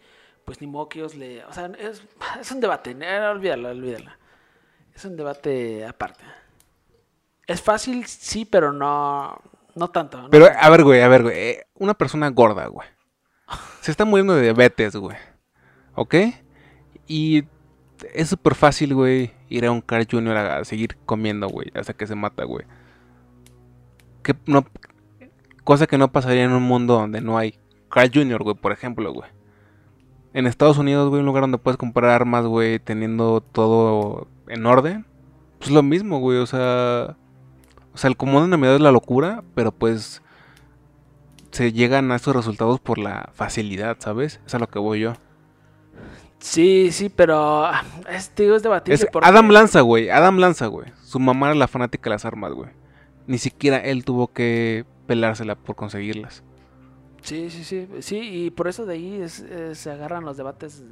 [0.45, 2.03] pues ni modo que ellos le, o sea, es,
[2.41, 4.11] es un debate, eh, olvídalo, olvídalo.
[4.95, 6.25] Es un debate aparte.
[7.47, 9.41] Es fácil, sí, pero no,
[9.75, 10.29] no tanto.
[10.31, 11.37] Pero, a ver, güey, a ver, güey.
[11.39, 12.89] eh, Una persona gorda, güey.
[13.81, 15.17] Se está muriendo de diabetes, güey.
[15.95, 16.15] ¿Ok?
[17.07, 17.45] Y
[18.15, 20.37] es súper fácil, güey, ir a un Jr.
[20.37, 22.67] a, a seguir comiendo, güey, hasta que se mata, güey.
[24.23, 24.65] Que no,
[25.65, 27.59] cosa que no pasaría en un mundo donde no hay
[27.91, 29.29] Carl Jr., güey, por ejemplo, güey.
[30.33, 35.05] En Estados Unidos, güey, un lugar donde puedes comprar armas, güey, teniendo todo en orden.
[35.59, 37.17] Pues lo mismo, güey, o sea...
[37.93, 40.23] O sea, el común denominador es la locura, pero pues
[41.51, 44.41] se llegan a estos resultados por la facilidad, ¿sabes?
[44.47, 45.15] Es a lo que voy yo.
[46.39, 47.69] Sí, sí, pero
[48.09, 48.95] es, digo, es debatible.
[48.95, 50.09] Es porque- Adam Lanza, güey.
[50.09, 50.93] Adam Lanza, güey.
[51.03, 52.71] Su mamá era la fanática de las armas, güey.
[53.27, 56.45] Ni siquiera él tuvo que pelársela por conseguirlas.
[57.23, 60.83] Sí, sí, sí, sí, y por eso de ahí es- es- se agarran los debates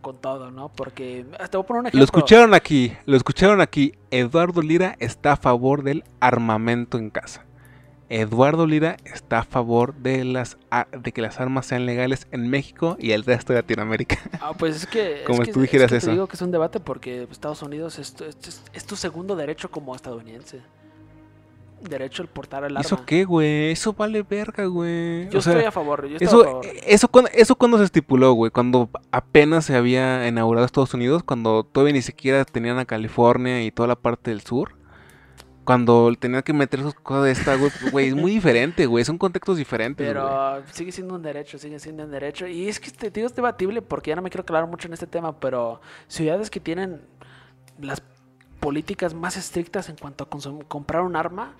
[0.00, 0.68] con todo, ¿no?
[0.70, 1.98] Porque, te voy a poner un ejemplo.
[1.98, 3.94] Lo escucharon aquí, lo escucharon aquí.
[4.10, 7.44] Eduardo Lira está a favor del armamento en casa.
[8.10, 10.56] Eduardo Lira está a favor de las
[11.02, 14.18] de que las armas sean legales en México y el resto de Latinoamérica.
[14.40, 15.24] Ah, pues es que...
[15.26, 16.10] Como es si que, tú dijeras es que eso.
[16.12, 19.70] Digo que es un debate porque Estados Unidos es, tu- es- es tu segundo derecho
[19.70, 20.60] como estadounidense.
[21.80, 22.80] Derecho al portar el arma.
[22.80, 23.70] ¿Eso qué, güey?
[23.70, 25.28] Eso vale verga, güey.
[25.30, 26.66] Yo O sea, estoy a favor, yo estoy a Eso, favor.
[26.86, 31.64] eso, cuando, eso cuando se estipuló, güey, cuando apenas se había inaugurado Estados Unidos, cuando
[31.64, 34.74] todavía ni siquiera tenían a California y toda la parte del sur,
[35.64, 39.04] cuando tenían que meter sus cosas de esta, güey, pues, güey, es muy diferente, güey,
[39.04, 40.14] son contextos diferentes, güey.
[40.14, 42.46] Pero sigue siendo un derecho, sigue siendo un derecho.
[42.46, 44.94] Y es que te digo, es debatible porque ya no me quiero aclarar mucho en
[44.94, 47.02] este tema, pero ciudades que tienen
[47.80, 48.02] las
[48.60, 50.28] políticas más estrictas en cuanto a
[50.68, 51.54] comprar un arma,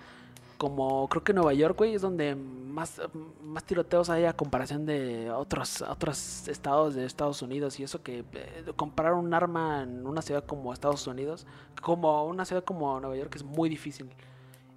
[0.57, 3.01] como creo que Nueva York, güey, es donde más,
[3.41, 7.79] más tiroteos hay a comparación de otros, otros estados de Estados Unidos.
[7.79, 11.47] Y eso que eh, comprar un arma en una ciudad como Estados Unidos,
[11.81, 14.09] como una ciudad como Nueva York es muy difícil.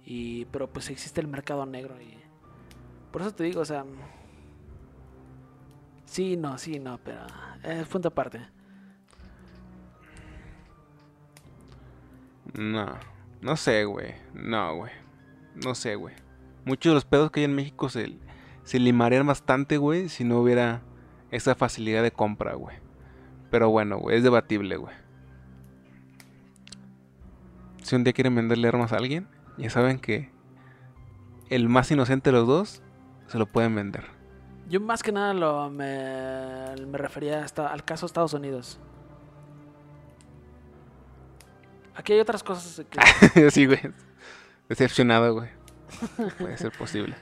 [0.05, 2.17] Y, pero pues existe el mercado negro y
[3.11, 3.85] por eso te digo, o sea,
[6.05, 7.27] sí, no, sí, no, pero
[7.61, 8.39] es punto aparte.
[12.53, 12.97] No,
[13.41, 14.13] no sé, güey.
[14.33, 14.91] No, güey.
[15.63, 16.15] No sé, güey.
[16.65, 18.17] Muchos de los pedos que hay en México se,
[18.63, 20.81] se limarían bastante, güey, si no hubiera
[21.31, 22.77] esa facilidad de compra, güey.
[23.49, 24.95] Pero bueno, güey, es debatible, güey.
[27.81, 30.31] Si un día quieren venderle armas a alguien, ya saben que
[31.49, 32.81] el más inocente de los dos
[33.27, 34.05] se lo pueden vender.
[34.69, 38.79] Yo más que nada lo, me, me refería hasta al caso Estados Unidos.
[41.95, 43.51] Aquí hay otras cosas que...
[43.51, 43.79] sí, güey.
[44.69, 45.49] Decepcionado, güey.
[46.39, 47.15] Puede ser posible.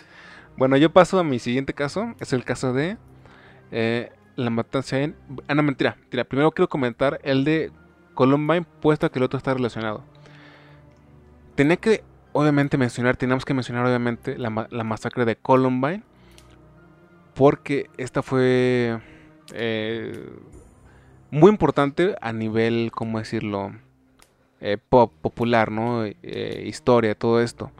[0.57, 2.13] Bueno, yo paso a mi siguiente caso.
[2.19, 2.97] Es el caso de
[3.71, 5.15] eh, la matanza en...
[5.47, 6.23] Ah, no, mentira, mentira.
[6.23, 7.71] Primero quiero comentar el de
[8.13, 10.03] Columbine, puesto que el otro está relacionado.
[11.55, 16.03] Tenía que, obviamente, mencionar, teníamos que mencionar, obviamente, la, la masacre de Columbine.
[17.33, 18.99] Porque esta fue
[19.53, 20.29] eh,
[21.29, 23.73] muy importante a nivel, ¿cómo decirlo?
[24.61, 26.05] Eh, pop, popular, ¿no?
[26.05, 27.71] Eh, historia, todo esto.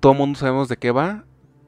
[0.00, 1.24] Todo el mundo sabemos de qué va,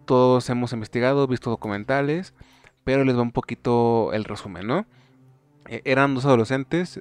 [0.07, 2.35] todos hemos investigado, visto documentales,
[2.83, 4.87] pero les va un poquito el resumen, ¿no?
[5.69, 7.01] Eh, eran dos adolescentes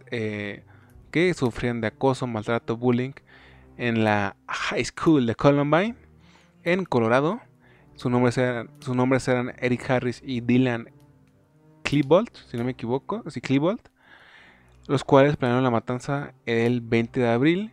[1.11, 3.13] que sufrían de acoso, maltrato, bullying
[3.77, 5.95] en la high school de Columbine,
[6.63, 7.41] en Colorado.
[7.95, 10.91] Sus nombres eran, sus nombres eran Eric Harris y Dylan
[11.83, 13.90] Klebold, si no me equivoco, sí, Klebold
[14.88, 17.72] los cuales planearon la matanza el 20 de abril,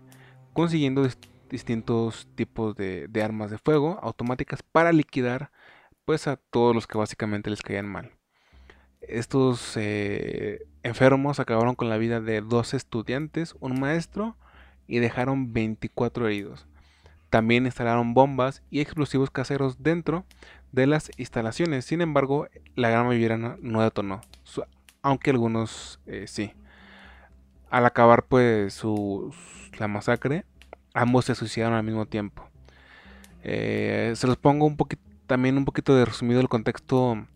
[0.53, 1.09] consiguiendo
[1.49, 5.51] distintos tipos de, armas de fuego automáticas para liquidar
[6.05, 8.13] pues a todos los que básicamente les caían mal.
[9.01, 14.37] Estos eh, enfermos acabaron con la vida de dos estudiantes, un maestro
[14.87, 16.67] y dejaron 24 heridos.
[17.31, 20.25] También instalaron bombas y explosivos caseros dentro
[20.73, 21.85] de las instalaciones.
[21.85, 24.23] Sin embargo, la gran mayoría no, detonó,
[25.03, 26.53] aunque algunos eh, sí
[27.71, 29.35] al acabar pues su,
[29.79, 30.45] la masacre,
[30.95, 32.49] ambos se suicidaron al mismo tiempo.
[33.43, 34.75] Eh, se los pongo
[35.27, 37.27] también un poquito de resumido el contexto.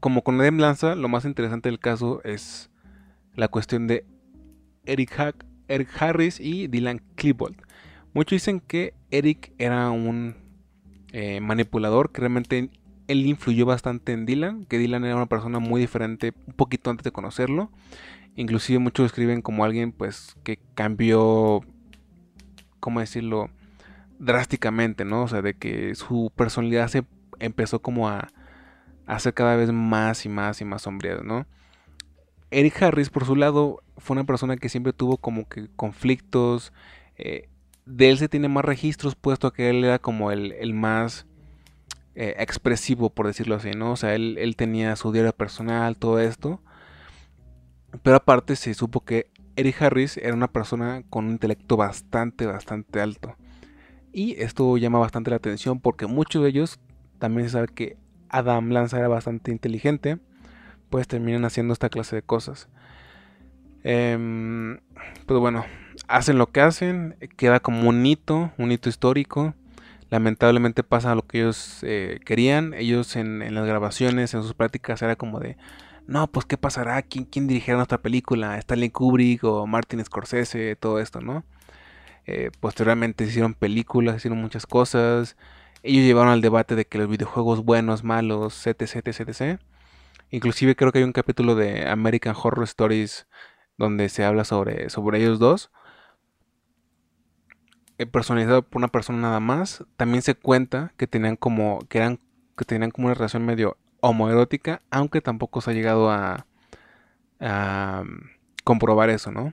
[0.00, 2.70] Como con Edem Lanza, lo más interesante del caso es
[3.34, 4.04] la cuestión de
[4.84, 5.36] Eric,
[5.68, 7.56] Eric Harris y Dylan Klebold.
[8.12, 10.36] Muchos dicen que Eric era un
[11.12, 12.70] eh, manipulador, que realmente
[13.08, 17.04] él influyó bastante en Dylan, que Dylan era una persona muy diferente un poquito antes
[17.04, 17.70] de conocerlo
[18.36, 21.62] Inclusive muchos escriben como alguien pues que cambió,
[22.80, 23.50] ¿cómo decirlo?
[24.18, 25.22] Drásticamente, ¿no?
[25.22, 27.04] O sea, de que su personalidad se
[27.38, 28.28] empezó como a,
[29.06, 31.46] hacer cada vez más y más y más sombría, ¿no?
[32.50, 36.72] Eric Harris, por su lado, fue una persona que siempre tuvo como que conflictos.
[37.16, 37.48] Eh,
[37.86, 41.26] de él se tiene más registros, puesto que él era como el, más
[42.14, 43.92] eh, expresivo, por decirlo así, ¿no?
[43.92, 46.60] O sea, él, él, tenía su diario personal, todo esto.
[48.02, 53.00] Pero aparte se supo que Eric Harris era una persona con un intelecto bastante, bastante
[53.00, 53.36] alto.
[54.12, 56.78] Y esto llama bastante la atención porque muchos de ellos
[57.18, 57.96] también se sabe que
[58.28, 60.18] Adam Lanza era bastante inteligente.
[60.90, 62.68] Pues terminan haciendo esta clase de cosas.
[63.82, 64.78] Eh,
[65.26, 65.64] pues bueno,
[66.06, 67.16] hacen lo que hacen.
[67.36, 69.54] Queda como un hito, un hito histórico.
[70.10, 72.74] Lamentablemente pasa lo que ellos eh, querían.
[72.74, 75.56] Ellos en, en las grabaciones, en sus prácticas, era como de
[76.06, 81.00] no, pues qué pasará, quién, quién dirigirá nuestra película, Stanley Kubrick o Martin Scorsese, todo
[81.00, 81.44] esto, ¿no?
[82.26, 85.36] Eh, posteriormente hicieron películas, hicieron muchas cosas.
[85.82, 89.60] Ellos llevaron al debate de que los videojuegos buenos, malos, etc, etc, etc.
[90.30, 93.26] Inclusive creo que hay un capítulo de American Horror Stories
[93.78, 95.70] donde se habla sobre, sobre ellos dos.
[97.98, 99.84] Eh, personalizado por una persona nada más.
[99.96, 101.80] También se cuenta que tenían como.
[101.88, 102.20] que eran.
[102.56, 103.76] que tenían como una relación medio
[104.08, 106.46] homoerótica, aunque tampoco se ha llegado a,
[108.64, 109.52] comprobar eso, ¿no?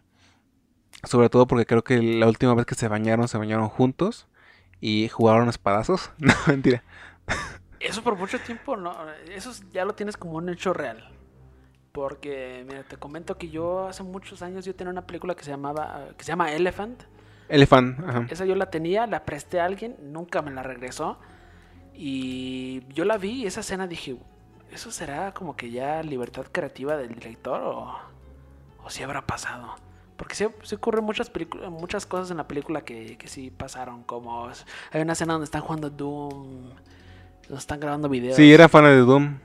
[1.03, 4.27] Sobre todo porque creo que la última vez que se bañaron, se bañaron juntos
[4.79, 6.11] y jugaron espadazos.
[6.19, 6.83] No, mentira.
[7.79, 8.95] Eso por mucho tiempo, no.
[9.29, 11.09] Eso ya lo tienes como un hecho real.
[11.91, 15.51] Porque, mira, te comento que yo hace muchos años yo tenía una película que se
[15.51, 17.03] llamaba, que se llama Elephant.
[17.49, 18.27] Elephant, ajá.
[18.29, 21.19] Esa yo la tenía, la presté a alguien, nunca me la regresó.
[21.93, 24.17] Y yo la vi y esa escena dije,
[24.73, 27.93] ¿Eso será como que ya libertad creativa del director o,
[28.83, 29.75] o si habrá pasado?
[30.17, 34.03] Porque sí, sí ocurren muchas, películas muchas cosas en la película que, que sí pasaron.
[34.03, 34.47] Como
[34.91, 36.69] hay una escena donde están jugando Doom,
[37.47, 38.36] donde están grabando videos.
[38.36, 39.38] Sí, era fan de Doom.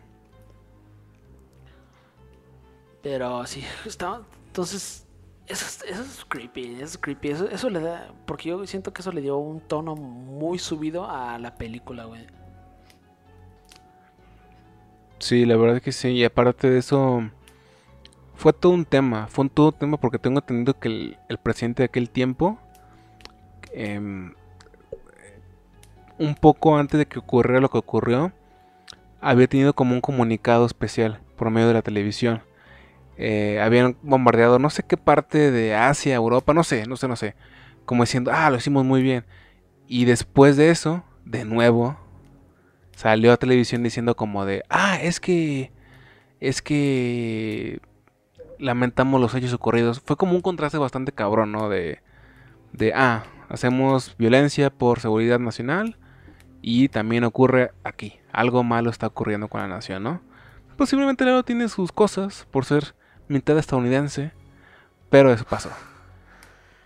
[3.02, 5.06] Pero sí, estaba, entonces
[5.46, 7.28] eso, es- eso es creepy, eso es creepy.
[7.30, 11.08] Eso, eso le da, porque yo siento que eso le dio un tono muy subido
[11.08, 12.26] a la película, güey.
[15.18, 16.08] Sí, la verdad que sí.
[16.10, 17.22] Y aparte de eso,
[18.34, 19.26] fue todo un tema.
[19.28, 22.58] Fue un todo un tema porque tengo entendido que el, presidente de aquel tiempo,
[23.72, 24.34] em,
[26.18, 28.32] un poco antes de que ocurriera lo que ocurrió,
[29.20, 32.42] había tenido como un comunicado especial por medio de la televisión.
[33.16, 37.16] Eh, habían bombardeado no sé qué parte de Asia, Europa, no sé, no sé, no
[37.16, 37.34] sé.
[37.84, 39.24] Como diciendo, ah, lo hicimos muy bien.
[39.88, 41.96] Y después de eso, de nuevo,
[42.98, 45.70] salió a televisión diciendo como de, ah, es que,
[46.40, 47.80] es que
[48.58, 50.00] lamentamos los hechos ocurridos.
[50.04, 51.68] Fue como un contraste bastante cabrón, ¿no?
[51.68, 52.02] De,
[52.72, 55.96] de, ah, hacemos violencia por seguridad nacional
[56.60, 58.18] y también ocurre aquí.
[58.32, 60.20] Algo malo está ocurriendo con la nación, ¿no?
[60.76, 62.96] Posiblemente Lalo tiene sus cosas por ser
[63.28, 64.32] mitad estadounidense,
[65.08, 65.70] pero eso pasó.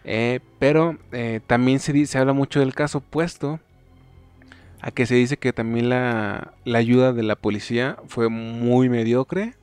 [0.04, 3.60] Eh, pero eh, también se, se habla mucho del caso opuesto
[4.82, 9.54] a que se dice que también la, la ayuda de la policía fue muy mediocre.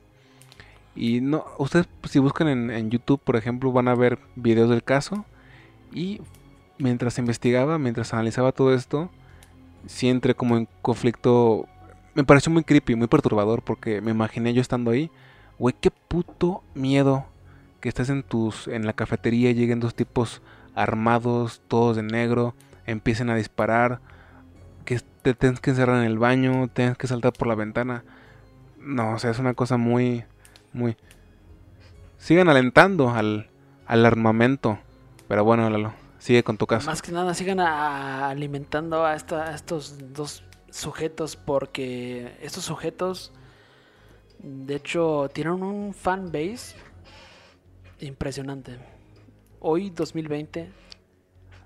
[0.96, 5.26] Y no, ustedes si buscan en, YouTube, por ejemplo, van a ver videos del caso.
[5.92, 6.22] Y
[6.78, 9.10] mientras investigaba, mientras analizaba todo esto,
[9.86, 11.68] sí entré como en conflicto.
[12.14, 15.10] Me pareció muy creepy, muy perturbador, porque me imaginé yo estando ahí.
[15.58, 17.26] Güey, qué puto miedo
[17.80, 20.40] que estés en tus en la cafetería lleguen dos tipos
[20.74, 22.54] armados, todos de negro,
[22.86, 24.00] empiecen a disparar,
[24.84, 28.04] que te tienes que encerrar en el baño, tienes que saltar por la ventana.
[28.78, 30.24] No, o sea, es una cosa muy,
[30.72, 30.96] muy...
[32.18, 33.48] Sigan alentando al,
[33.86, 34.78] al armamento.
[35.28, 36.86] Pero bueno, Lalo, sigue con tu caso.
[36.86, 43.32] Más que nada sigan a- alimentando a, esta- a estos dos sujetos porque estos sujetos
[44.38, 46.74] de hecho tienen un fan base
[48.00, 48.78] impresionante.
[49.60, 50.70] Hoy 2020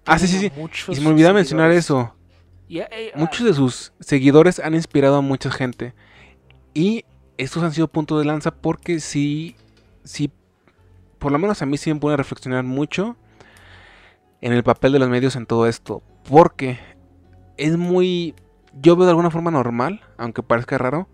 [0.06, 0.52] Ah, sí, sí, sí.
[0.90, 2.14] Y se me olvidaba mencionar eso.
[2.68, 5.94] Eh, ah, Muchos de sus seguidores han inspirado a mucha gente.
[6.72, 7.04] Y
[7.38, 9.56] estos han sido puntos de lanza porque sí,
[10.02, 10.30] sí,
[11.18, 13.16] por lo menos a mí sí me pone a reflexionar mucho
[14.40, 16.02] en el papel de los medios en todo esto.
[16.28, 16.78] Porque
[17.56, 18.34] es muy,
[18.80, 21.08] yo veo de alguna forma normal, aunque parezca raro,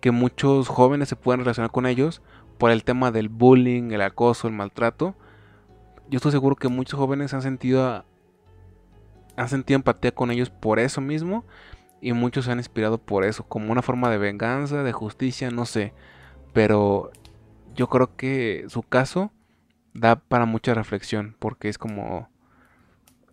[0.00, 2.22] que muchos jóvenes se puedan relacionar con ellos
[2.58, 5.14] por el tema del bullying, el acoso, el maltrato.
[6.08, 8.04] Yo estoy seguro que muchos jóvenes han sentido
[9.36, 11.44] han sentido empatía con ellos por eso mismo
[12.00, 15.66] y muchos se han inspirado por eso, como una forma de venganza, de justicia, no
[15.66, 15.94] sé.
[16.52, 17.12] Pero
[17.74, 19.32] yo creo que su caso
[19.94, 22.28] da para mucha reflexión, porque es como,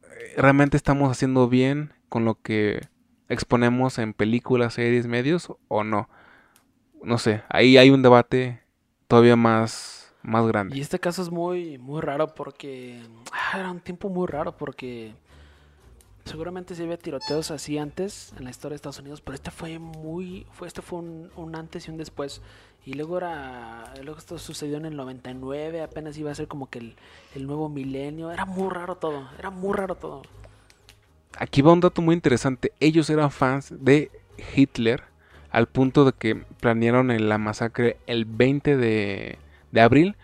[0.03, 2.81] eh, ¿realmente estamos haciendo bien con lo que
[3.29, 6.09] exponemos en películas, series, medios o no?
[7.03, 8.61] No sé, ahí hay un debate
[9.07, 10.79] todavía más, más Y grande.
[10.81, 15.13] este caso es muy, muy raro porque ah, era un tiempo muy raro porque
[16.29, 19.79] seguramente sí había tiroteos así antes en la historia de Estados Unidos, pero este fue
[19.79, 22.41] muy, fue este fue un, antes y un después.
[22.85, 26.79] Y luego era, luego esto sucedió en el 99, apenas iba a ser como que
[27.35, 28.31] el, nuevo milenio.
[28.31, 30.21] Era muy raro todo, era muy raro todo.
[31.37, 32.73] Aquí va un dato muy interesante.
[32.79, 34.11] Ellos eran fans de
[34.55, 35.03] Hitler
[35.51, 39.39] al punto de que planearon la masacre el 20 de,
[39.71, 40.15] de abril,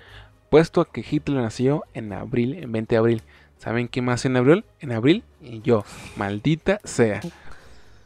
[0.50, 3.24] puesto a que Hitler nació en abril, en 20 de abril.
[3.58, 4.66] ¿Saben quién más en abril?
[4.80, 5.84] En abril y yo,
[6.18, 7.22] maldita sea.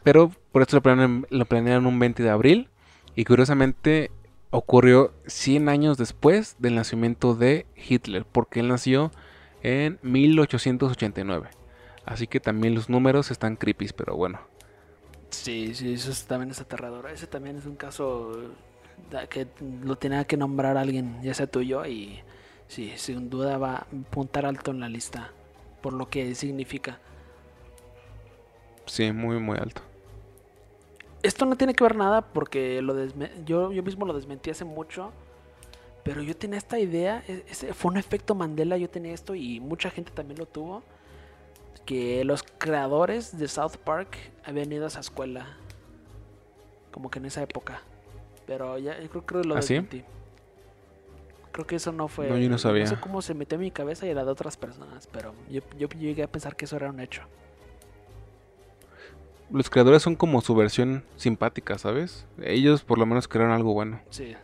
[0.03, 2.69] Pero por esto lo planearon, lo planearon un 20 de abril
[3.15, 4.11] y curiosamente
[4.51, 9.11] ocurrió 100 años después del nacimiento de Hitler, porque él nació
[9.61, 11.49] en 1889.
[12.05, 14.39] Así que también los números están creepy, pero bueno.
[15.29, 17.07] Sí, sí, eso es- también es aterrador.
[17.09, 18.31] Ese también es un caso
[19.11, 19.47] da- que
[19.83, 22.19] lo tenía que nombrar alguien, ya sea tú o yo, y
[22.67, 25.31] sí, sin duda va a apuntar alto en la lista
[25.81, 26.99] por lo que significa.
[28.85, 29.81] Sí, muy, muy alto.
[31.21, 32.95] Esto no tiene que ver nada porque lo
[33.45, 35.11] yo, yo mismo lo desmentí hace mucho,
[36.03, 39.59] pero yo tenía esta idea, e- ese fue un efecto Mandela, yo tenía esto y
[39.59, 40.81] mucha gente también lo tuvo,
[41.85, 44.15] que los creadores de South Park
[44.45, 45.57] habían ido a esa escuela,
[46.91, 47.81] como que en esa época,
[48.47, 49.85] pero ya yo creo que lo ¿Ah, sí?
[51.59, 52.29] Creo que eso no fue...
[52.29, 52.87] No, yo no sabía.
[52.87, 55.59] sé cómo se metió en mi cabeza y en la de otras personas, pero yo,
[55.77, 57.23] yo llegué a pensar que eso era un hecho.
[59.51, 62.25] Los creadores son como su versión simpática, ¿sabes?
[62.41, 63.99] Ellos por lo menos crearon algo bueno.
[64.09, 64.37] Sí.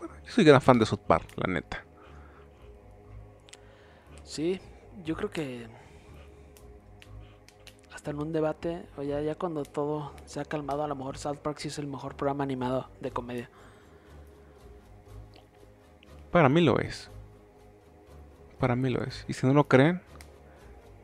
[0.00, 1.84] Yo soy gran fan de South Park, la neta.
[4.24, 4.58] Sí,
[5.04, 5.66] yo creo que
[7.92, 11.18] hasta en un debate, o ya, ya cuando todo se ha calmado, a lo mejor
[11.18, 13.50] South Park sí es el mejor programa animado de comedia.
[16.30, 17.10] Para mí lo es.
[18.58, 19.24] Para mí lo es.
[19.28, 20.00] Y si no lo creen,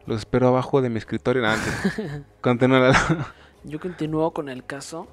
[0.07, 1.47] los espero abajo de mi escritorio.
[1.47, 2.23] Antes.
[2.41, 5.07] Continúa la- Yo continúo con el caso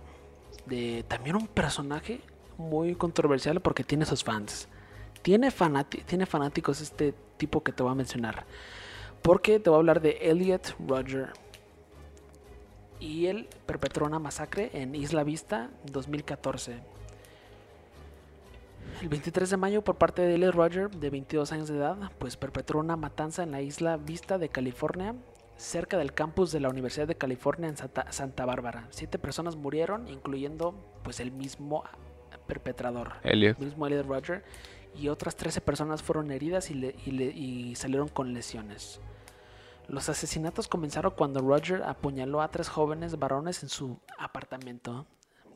[0.66, 2.22] de también un personaje
[2.58, 4.68] muy controversial porque tiene sus fans.
[5.22, 5.52] Tiene,
[6.06, 8.46] tiene fanáticos este tipo que te voy a mencionar.
[9.22, 11.30] Porque te voy a hablar de Elliot Roger.
[13.02, 16.80] Y él perpetró una masacre en Isla Vista en 2014.
[19.02, 22.36] El 23 de mayo, por parte de Elliot Roger, de 22 años de edad, pues
[22.38, 25.16] perpetró una matanza en la Isla Vista de California,
[25.56, 28.88] cerca del campus de la Universidad de California en Santa, Santa Bárbara.
[28.90, 30.74] Siete personas murieron, incluyendo
[31.04, 31.84] pues el mismo
[32.48, 33.58] perpetrador, Elliot.
[33.60, 34.44] el mismo Elliot Roger,
[34.96, 39.00] y otras 13 personas fueron heridas y, le- y le- y salieron con lesiones.
[39.88, 45.06] Los asesinatos comenzaron cuando Roger apuñaló a tres jóvenes varones en su apartamento.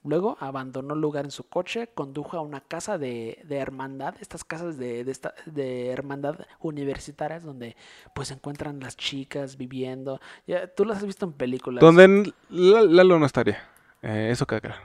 [0.06, 4.44] Luego abandonó el lugar en su coche, condujo a una casa de, de hermandad, estas
[4.44, 7.76] casas de, de, esta- de hermandad universitarias donde
[8.14, 10.20] pues se encuentran las chicas viviendo.
[10.46, 11.82] Ya, tú las has visto en películas.
[11.82, 13.64] Donde Lalo no estaría.
[14.02, 14.82] Eh, eso queda claro.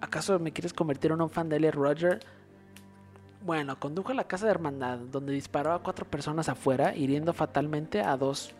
[0.00, 2.20] ¿Acaso me quieres convertir en un fan de Elliot Roger?
[3.44, 8.00] Bueno, condujo a la casa de hermandad, donde disparó a cuatro personas afuera, hiriendo fatalmente
[8.00, 8.52] a dos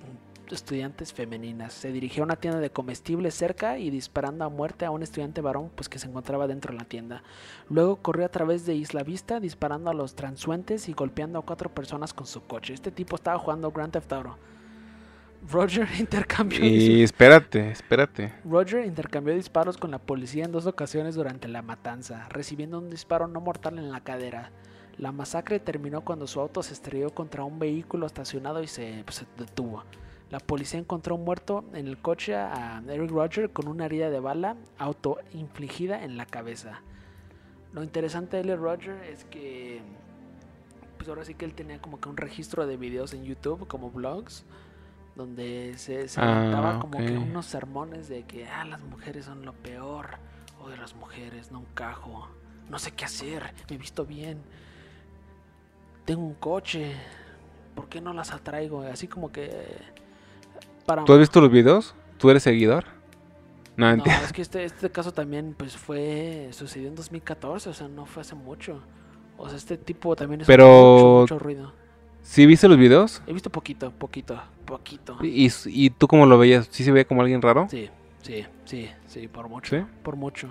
[0.51, 1.73] estudiantes femeninas.
[1.73, 5.41] Se dirigió a una tienda de comestibles cerca y disparando a muerte a un estudiante
[5.41, 7.23] varón pues, que se encontraba dentro de la tienda.
[7.69, 11.73] Luego corrió a través de Isla Vista, disparando a los transuentes y golpeando a cuatro
[11.73, 12.75] personas con su coche.
[12.75, 14.39] Este tipo estaba jugando Grand Theft Auto.
[15.51, 18.33] Roger intercambió Y espérate, espérate.
[18.45, 23.27] Roger intercambió disparos con la policía en dos ocasiones durante la matanza, recibiendo un disparo
[23.27, 24.51] no mortal en la cadera.
[24.99, 29.17] La masacre terminó cuando su auto se estrelló contra un vehículo estacionado y se, pues,
[29.17, 29.83] se detuvo.
[30.33, 34.57] La policía encontró muerto en el coche a Eric Roger con una herida de bala
[34.79, 36.81] autoinfligida en la cabeza.
[37.75, 39.83] Lo interesante de Eric Roger es que
[40.97, 43.91] pues ahora sí que él tenía como que un registro de videos en YouTube como
[43.91, 44.47] vlogs
[45.17, 49.45] donde se, se Ah, aventaba como que unos sermones de que ah, las mujeres son
[49.45, 50.17] lo peor,
[50.63, 52.29] o de las mujeres, no encajo,
[52.71, 54.41] no sé qué hacer, me he visto bien,
[56.07, 56.95] tengo un coche,
[57.75, 58.81] ¿por qué no las atraigo?
[58.81, 59.51] Así como que
[60.87, 61.95] para ¿Tú has visto los videos?
[62.19, 62.85] ¿Tú eres seguidor?
[63.77, 64.25] No, no, entiendo.
[64.25, 68.21] es que este, este caso también pues fue sucedió en 2014, o sea, no fue
[68.21, 68.81] hace mucho.
[69.39, 71.73] O sea, este tipo también es Pero- mucho, mucho ruido.
[72.23, 73.21] ¿Sí viste los videos?
[73.27, 75.19] He visto poquito, poquito, poquito.
[75.23, 76.69] ¿Y, y tú cómo lo veías?
[76.71, 77.67] ¿Sí se veía como alguien raro?
[77.69, 77.89] Sí,
[78.23, 79.77] sí, sí, sí, por mucho.
[79.77, 79.85] ¿Sí?
[80.05, 80.49] Por mucho.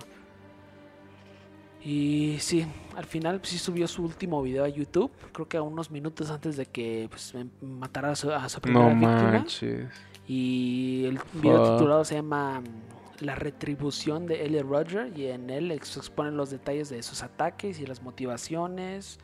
[1.84, 2.66] Y sí,
[2.96, 6.30] al final pues, sí subió su último video a YouTube, creo que a unos minutos
[6.30, 9.32] antes de que pues, matara a su, a su primera No víctima.
[9.32, 9.88] manches.
[10.36, 15.72] Y el video titulado se llama mm, La retribución de Elliot Roger y en él
[15.72, 19.20] ex- exponen los detalles de sus ataques y las motivaciones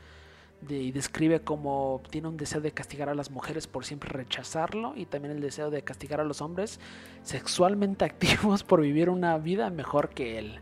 [0.60, 4.94] de- y describe cómo tiene un deseo de castigar a las mujeres por siempre rechazarlo
[4.98, 6.80] y también el deseo de castigar a los hombres
[7.24, 8.04] sexualmente
[8.52, 10.60] activos por vivir una vida mejor que él.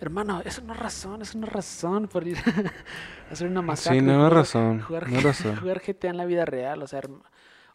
[0.00, 2.36] Hermano, eso no es razón, eso no es razón por ir
[3.28, 4.00] a hacer una masacre.
[4.00, 4.80] Sí, no, es razón.
[4.82, 5.56] Jugar, No razón.
[5.56, 7.22] jugar GTA en la vida real, o sea, herm-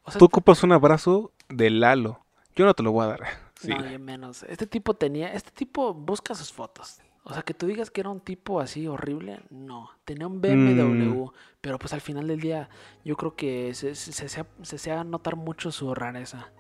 [0.08, 2.26] o sea, Tú ocupas un abrazo de Lalo.
[2.56, 3.22] Yo no te lo voy a dar.
[3.58, 3.70] Sí.
[3.70, 4.44] No, yo menos.
[4.44, 7.00] Este tipo tenía, este tipo busca sus fotos.
[7.24, 9.90] O sea, que tú digas que era un tipo así horrible, no.
[10.04, 11.32] Tenía un BMW,
[11.62, 12.70] pero pues al final del día
[13.06, 16.52] yo creo que se, se, se, notar mucho su rareza.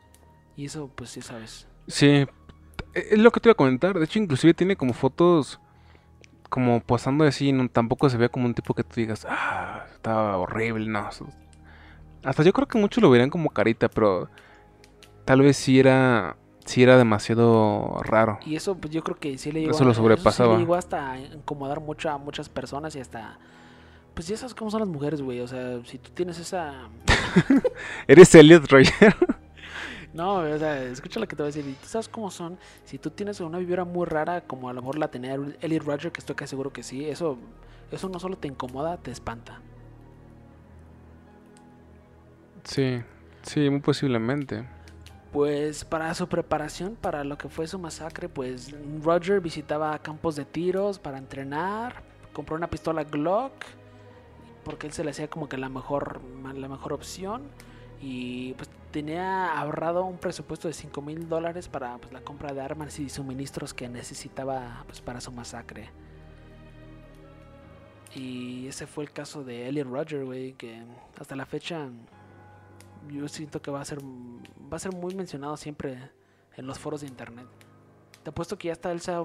[0.56, 1.68] Y eso, pues sí sabes.
[1.88, 2.28] Sí, e-
[2.94, 4.00] es lo que te iba a comentar.
[4.00, 5.60] De hecho, inclusive tiene como fotos
[6.50, 7.52] como posando así.
[7.52, 10.88] No, tampoco se ve como un tipo que tú digas, ah, estaba horrible.
[10.88, 11.10] No,
[12.24, 14.30] hasta yo creo que muchos lo verían como carita, pero
[15.26, 18.40] tal vez sí era, sí era demasiado raro.
[18.46, 20.54] Y eso, pues yo creo que sí le llegó, Eso lo a- sí sobrepasaba.
[20.54, 23.38] le llegó hasta incomodar mucho a muchas personas y hasta...
[24.14, 25.42] Pues ya sabes cómo son las mujeres, güey.
[25.42, 26.90] O sea, si tú tienes esa...
[28.08, 29.16] ¿Eres Elliot Roger?
[30.14, 31.70] No, o sea, escucha lo que te voy a decir.
[31.70, 32.58] Y tú sabes cómo son.
[32.86, 36.12] Si tú tienes una vibra muy rara, como a lo mejor la tenía Elliot Roger,
[36.14, 37.38] que estoy casi seguro que sí, eso,
[37.92, 39.60] eso no solo te incomoda, te espanta.
[42.64, 43.02] sí,
[43.44, 44.66] sí, muy posiblemente.
[45.36, 48.74] Pues para su preparación, para lo que fue su masacre, pues
[49.04, 53.52] Roger visitaba campos de tiros para entrenar, compró una pistola Glock,
[54.64, 56.22] porque él se le hacía como que la mejor,
[56.56, 57.42] la mejor opción,
[58.00, 62.62] y pues tenía ahorrado un presupuesto de 5 mil dólares para pues, la compra de
[62.62, 65.90] armas y suministros que necesitaba pues, para su masacre.
[68.16, 70.82] Y ese fue el caso de Elliot Roger, güey, que
[71.20, 71.90] hasta la fecha
[73.10, 76.12] yo siento que va a ser va a ser muy mencionado siempre
[76.56, 77.47] en los foros de internet.
[78.24, 79.24] Te apuesto que ya hasta él se ha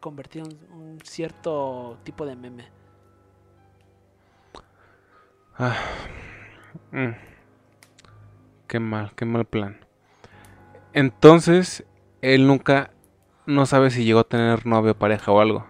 [0.00, 2.68] convertido en un cierto tipo de meme.
[5.56, 5.76] Ah,
[6.90, 7.10] mm.
[8.66, 9.78] Qué mal, qué mal plan.
[10.92, 11.84] Entonces,
[12.22, 12.90] él nunca
[13.46, 15.66] no sabe si llegó a tener novio, pareja o algo.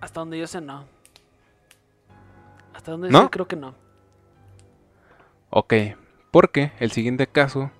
[0.00, 0.86] Hasta donde yo sé, no.
[2.72, 3.74] Hasta donde yo sé, creo que no.
[5.52, 5.74] Ok,
[6.30, 7.72] porque el siguiente caso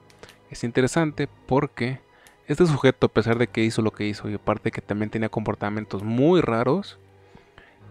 [0.51, 2.01] es interesante porque
[2.49, 5.29] este sujeto, a pesar de que hizo lo que hizo y aparte que también tenía
[5.29, 6.99] comportamientos muy raros,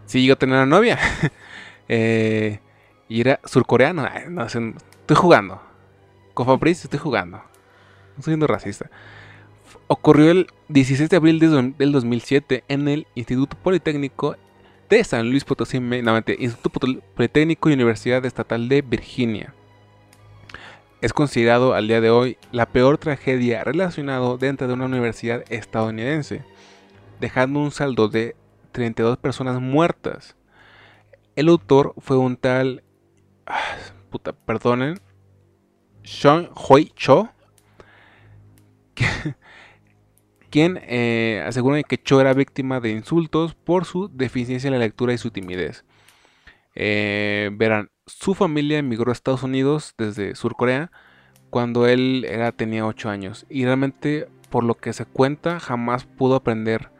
[0.04, 0.98] sí llegó a tener una novia.
[1.88, 2.60] eh,
[3.08, 4.06] y era surcoreano.
[4.28, 5.62] no, estoy jugando.
[6.34, 7.38] Con Fabrice estoy jugando.
[7.38, 8.90] No estoy siendo racista.
[9.86, 14.36] Ocurrió el 16 de abril del 2007 en el Instituto Politécnico
[14.90, 19.54] de San Luis Potosí, Instituto Politécnico y Universidad Estatal de Virginia
[21.00, 26.44] es considerado al día de hoy la peor tragedia relacionada dentro de una universidad estadounidense,
[27.20, 28.36] dejando un saldo de
[28.72, 30.36] 32 personas muertas.
[31.36, 32.82] El autor fue un tal,
[33.46, 33.58] ah,
[34.10, 35.00] puta, perdonen,
[36.02, 37.30] Sean Hoi Cho,
[40.50, 45.14] quien eh, asegura que Cho era víctima de insultos por su deficiencia en la lectura
[45.14, 45.84] y su timidez.
[46.74, 50.90] Eh, verán, su familia emigró a Estados Unidos desde Surcorea
[51.50, 53.46] cuando él era, tenía 8 años.
[53.48, 56.90] Y realmente, por lo que se cuenta, jamás pudo aprender,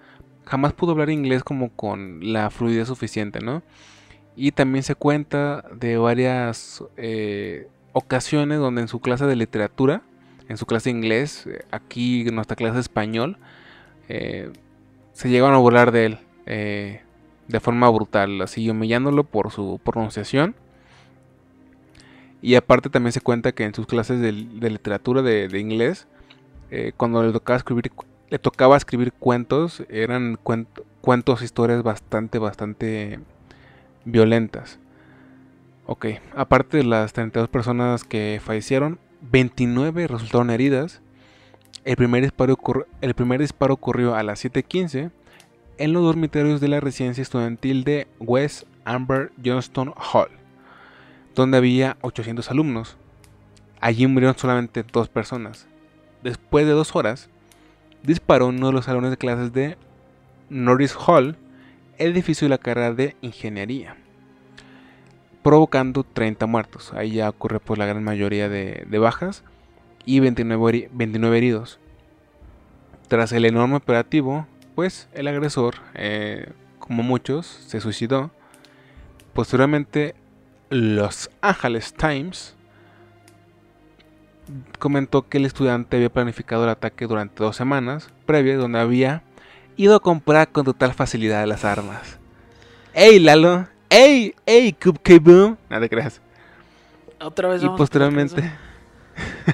[0.45, 3.63] jamás pudo hablar inglés como con la fluidez suficiente, ¿no?
[4.37, 10.03] Y también se cuenta de varias eh, ocasiones donde en su clase de literatura,
[10.49, 13.39] en su clase de inglés, eh, aquí en nuestra clase de español,
[14.09, 14.51] eh,
[15.13, 16.19] se llegaron a burlar de él
[17.51, 20.55] de forma brutal, así humillándolo por su pronunciación
[22.43, 26.07] y aparte también se cuenta que en sus clases de, literatura de, inglés,
[26.71, 27.93] eh, cuando le tocaba escribir,
[28.31, 33.21] le tocaba escribir cuentos, eran cuentos, historias bastante, bastante
[34.05, 34.79] violentas.
[35.87, 41.03] Ok, aparte de las 32 personas que fallecieron, 29 resultaron heridas.
[41.85, 42.57] El primer disparo,
[43.01, 45.11] el primer disparo ocurrió a las 7.15
[45.81, 50.41] en los dormitorios de la residencia estudiantil de West Amber Johnston Hall
[51.35, 52.97] donde había 800 alumnos.
[53.81, 55.67] Allí murieron solamente dos personas.
[56.23, 57.31] Después de dos horas,
[58.03, 59.77] disparó uno de los salones de clases de
[60.49, 61.37] Norris Hall,
[61.99, 63.97] edificio de la carrera de ingeniería,
[65.43, 66.93] provocando 30 muertos.
[66.93, 69.45] Ahí ya ocurre pues, la gran mayoría de, bajas
[70.05, 71.79] y 29, 29, heridos.
[73.09, 74.47] Tras el enorme operativo,
[74.83, 78.31] el agresor, eh, como muchos, se suicidó.
[79.33, 80.15] Posteriormente
[80.71, 82.57] los Angeles Times
[84.79, 89.23] comentó que el estudiante había planificado el ataque durante dos semanas previas donde había
[89.77, 92.19] ido a comprar con total facilidad las armas.
[92.93, 93.69] ¡Ey, Lalo!
[93.89, 94.35] ¡Ey!
[94.47, 95.57] ¡Ey, Cupcake Boom!
[95.69, 96.21] Nada te creas.
[97.21, 97.63] Otra vez.
[97.63, 98.51] Y posteriormente.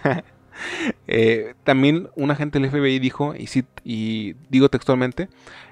[1.08, 3.34] Eh, también un agente del FBI dijo,
[3.84, 5.28] y, digo textualmente,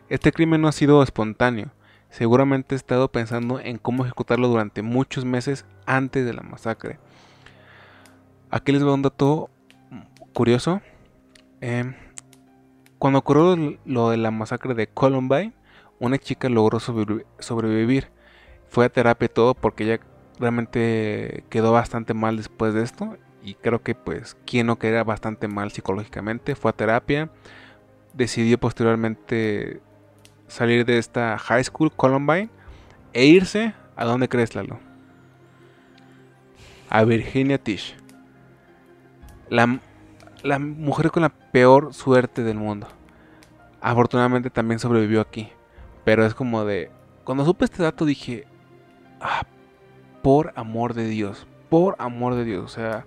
[0.08, 1.72] este crimen no ha sido espontáneo
[2.14, 7.00] seguramente he estado pensando en cómo ejecutarlo durante muchos meses antes de la masacre.
[8.50, 9.50] Aquí les voy a un dato
[10.32, 10.80] curioso.
[11.60, 11.94] Em,
[12.98, 15.54] cuando ocurrió lo de la masacre de Columbine,
[15.98, 18.12] una chica logró sobrevivir.
[18.68, 20.00] Fue a terapia y todo porque ella
[20.38, 23.16] realmente quedó bastante mal después de esto.
[23.44, 27.28] Y creo que pues quien no quedara bastante mal psicológicamente fue a terapia.
[28.14, 29.82] Decidió posteriormente
[30.48, 32.48] salir de esta high school Columbine
[33.12, 34.78] e irse a dónde crees, Lalo?
[36.88, 37.96] A Virginia Tish.
[39.50, 39.78] La,
[40.42, 42.88] la mujer con la peor suerte del mundo.
[43.82, 45.50] Afortunadamente también sobrevivió aquí.
[46.04, 46.90] Pero es como de...
[47.24, 48.46] Cuando supe este dato dije...
[49.20, 49.42] Ah,
[50.22, 51.46] por amor de Dios.
[51.68, 52.64] Por amor de Dios.
[52.64, 53.04] O sea...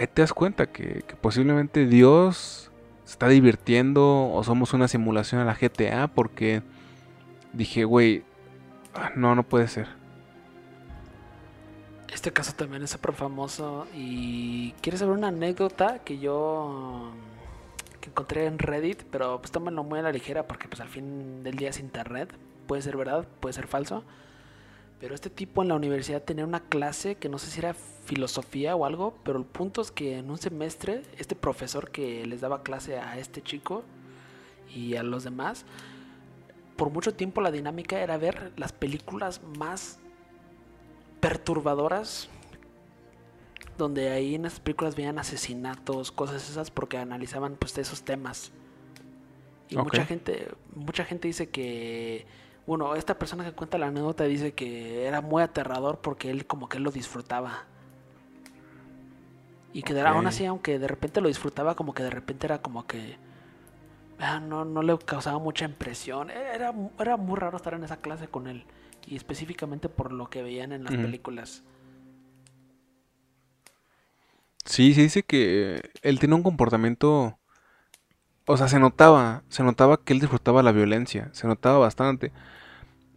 [0.00, 2.70] Ahí te das cuenta que, posiblemente Dios
[3.06, 6.62] está divirtiendo o somos una simulación a la GTA porque
[7.52, 8.24] dije, güey,
[8.94, 9.88] ah, no, no puede ser.
[12.10, 17.10] Este caso también es súper famoso y quieres saber una anécdota que yo
[18.00, 21.42] que encontré en Reddit, pero pues tómenlo muy a la ligera porque pues al fin
[21.42, 22.32] del día es internet,
[22.66, 24.02] puede ser verdad, puede ser falso.
[25.00, 28.76] Pero este tipo en la universidad tenía una clase que no sé si era filosofía
[28.76, 32.62] o algo, pero el punto es que en un semestre este profesor que les daba
[32.62, 33.82] clase a este chico
[34.68, 35.64] y a los demás
[36.80, 39.98] por mucho tiempo la dinámica era ver las películas más
[41.20, 42.30] perturbadoras
[43.76, 48.50] donde ahí en las películas veían asesinatos, cosas esas porque analizaban pues esos temas.
[49.68, 52.24] Y mucha gente mucha gente dice que
[52.70, 56.68] bueno, esta persona que cuenta la anécdota dice que era muy aterrador porque él como
[56.68, 57.64] que él lo disfrutaba.
[59.72, 62.86] Y que aún así, aunque de repente lo disfrutaba, como que de repente era como
[62.86, 63.16] que
[64.20, 66.30] ah, no, no le causaba mucha impresión.
[66.30, 68.64] Era, era muy raro estar en esa clase con él.
[69.04, 71.64] Y específicamente por lo que veían en las películas.
[74.64, 77.36] Sí, se dice que él tiene un comportamiento.
[78.46, 79.42] O sea, se notaba.
[79.48, 81.30] Se notaba que él disfrutaba la violencia.
[81.32, 82.30] Se notaba bastante.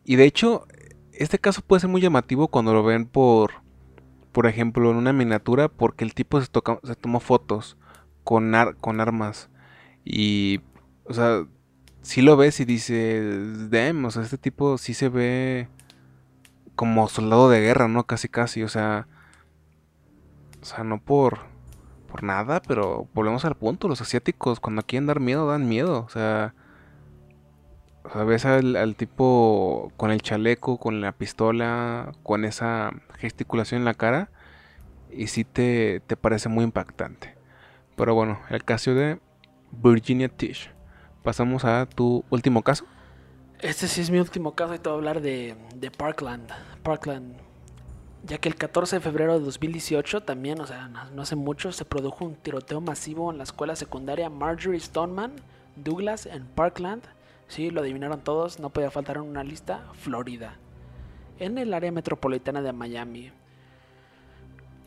[0.04, 0.66] Y de hecho,
[1.12, 3.64] este caso puede ser muy llamativo cuando lo ven por.
[4.32, 5.70] Por ejemplo, en una miniatura.
[5.70, 7.78] Porque el tipo se, toca, se tomó fotos
[8.24, 9.50] con, con armas.
[10.04, 10.62] Y
[11.06, 11.46] o sea,
[12.02, 15.68] si lo ves y dices, damn, o sea, este tipo sí se ve
[16.76, 18.06] como soldado de guerra, ¿no?
[18.06, 19.08] Casi, casi, o sea,
[20.62, 21.40] o sea, no por,
[22.10, 26.10] por nada, pero volvemos al punto, los asiáticos cuando quieren dar miedo, dan miedo, o
[26.10, 26.56] sea,
[28.04, 33.86] o sea ves al, tipo con el chaleco, con la pistola, con esa gesticulación en
[33.86, 34.30] la cara,
[35.12, 37.36] y sí te, te parece muy impactante.
[37.96, 39.20] Pero bueno, el caso de
[39.72, 40.70] Virginia Tish
[41.24, 42.86] pasamos a tu último caso.
[43.60, 45.56] Este sí es mi último caso y te voy a hablar de,
[45.98, 46.50] Parkland.
[46.84, 47.38] Parkland.
[48.26, 51.86] Ya que el 14 de febrero de 2018 también, o sea, no, hace mucho, se
[51.86, 55.34] produjo un tiroteo masivo en la escuela secundaria Marjorie Stoneman
[55.78, 57.04] Douglas en Parkland.
[57.54, 60.56] Sí, lo adivinaron todos, no podía faltar en una lista, Florida.
[61.38, 63.32] En el área metropolitana de Miami.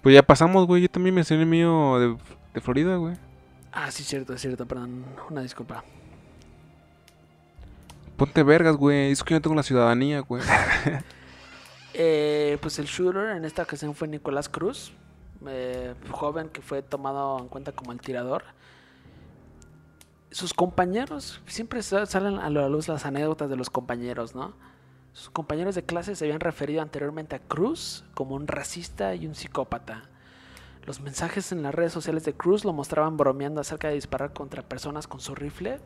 [0.03, 0.83] Pues ya pasamos, güey.
[0.83, 2.17] Yo también me el mío de,
[2.55, 3.15] de Florida, güey.
[3.71, 5.05] Ah, sí, cierto, es cierto, perdón.
[5.31, 5.85] Una disculpa.
[8.17, 9.13] Ponte vergas, güey.
[9.13, 10.43] Es que yo no tengo la ciudadanía, güey.
[11.95, 14.93] eh, pues el shooter en esta ocasión fue Nicolás Cruz,
[15.47, 18.43] eh, joven que fue tomado en cuenta como el tirador.
[20.37, 24.53] Sus compañeros, siempre salen a la luz las anécdotas de los compañeros, ¿no?
[25.15, 29.35] Sus compañeros de clase se habían referido anteriormente a Cruz como un racista y un
[29.35, 30.11] psicópata.
[30.85, 34.61] Los mensajes en las redes sociales de Cruz lo mostraban bromeando acerca de disparar contra
[34.61, 35.81] personas con su rifle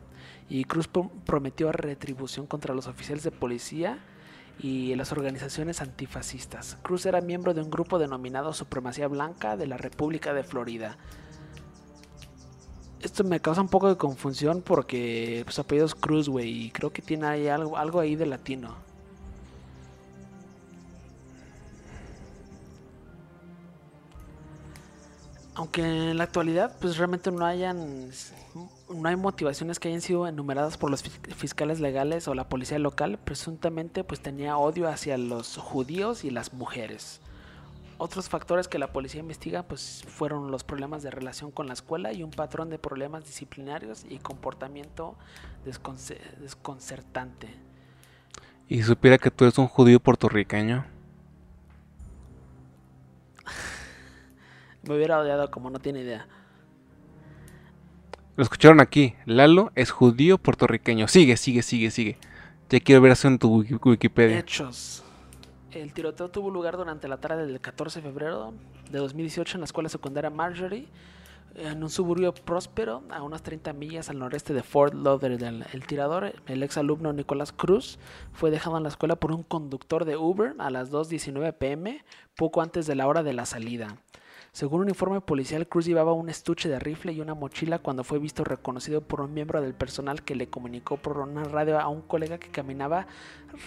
[0.49, 0.89] y Cruz
[1.25, 3.99] prometió retribución contra los oficiales de policía
[4.59, 6.77] y las organizaciones antifascistas.
[6.81, 10.97] Cruz era miembro de un grupo denominado Supremacía Blanca de la República de Florida.
[13.03, 16.91] Esto me causa un poco de confusión porque su apellido es Cruz, güey, y creo
[16.91, 18.75] que tiene ahí algo, algo ahí de latino.
[25.61, 28.09] aunque en la actualidad pues realmente no hayan
[28.89, 33.19] no hay motivaciones que hayan sido enumeradas por los fiscales legales o la policía local,
[33.23, 37.21] presuntamente pues tenía odio hacia los judíos y las mujeres.
[38.03, 42.11] Otros factores que la policía investiga pues fueron los problemas de relación con la escuela
[42.11, 45.15] y un patrón de problemas disciplinarios y comportamiento
[45.63, 47.47] desconcertante.
[48.67, 50.83] ¿Y supiera que tú eres un judío puertorriqueño?
[54.81, 56.27] Me hubiera odiado como no tiene idea.
[58.35, 59.13] Lo escucharon aquí.
[59.27, 61.07] Lalo es judío puertorriqueño.
[61.07, 62.17] Sigue, sigue, sigue, sigue.
[62.67, 64.39] Ya quiero ver eso en tu Wikipedia.
[64.39, 65.00] Hechos.
[65.73, 68.53] El tiroteo tuvo lugar durante la tarde del 14 de febrero
[68.91, 70.89] de 2018 en la escuela secundaria Marjorie,
[71.55, 75.65] en un suburbio próspero a unas 30 millas al noreste de Fort Lauderdale.
[75.71, 77.99] El tirador, el ex alumno Nicolás Cruz,
[78.33, 82.03] fue dejado en la escuela por un conductor de Uber a las 2.19 pm,
[82.35, 83.97] poco antes de la hora de la salida.
[84.53, 88.19] Según un informe policial, Cruz llevaba un estuche de rifle y una mochila cuando fue
[88.19, 92.01] visto reconocido por un miembro del personal que le comunicó por una radio a un
[92.01, 93.07] colega que caminaba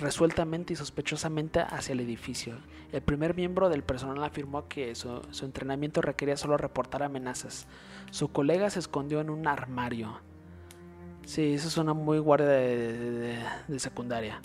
[0.03, 2.57] resueltamente y sospechosamente hacia el edificio.
[2.93, 7.67] El primer miembro del personal afirmó que su, entrenamiento requería solo reportar amenazas.
[8.11, 10.21] Su colega se escondió en un armario.
[11.25, 13.39] Sí, eso suena muy guardia de,
[13.79, 14.43] secundaria,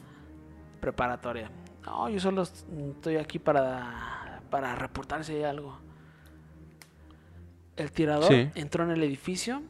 [0.79, 1.51] preparatoria.
[1.85, 5.88] No, yo solo estoy aquí para, para reportar si hay algo.
[7.79, 9.63] El tirador entró en el edificio.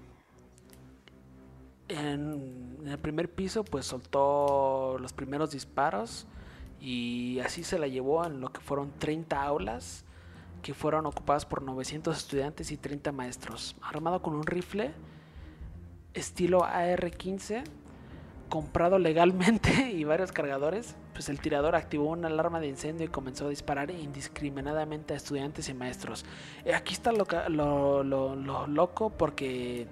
[1.87, 6.25] En, el primer piso, pues soltó los primeros disparos.
[6.81, 10.05] Y así se la llevó en lo que fueron 30 aulas
[10.63, 13.75] que fueron ocupadas por 900 estudiantes y 30 maestros.
[13.81, 14.91] Armado con un rifle
[16.15, 17.63] estilo AR-15
[18.49, 23.45] comprado legalmente y varios cargadores, pues el tirador activó una alarma de incendio y comenzó
[23.45, 26.25] a disparar indiscriminadamente a estudiantes y maestros.
[26.65, 29.87] Eh, aquí está lo, lo, loco porque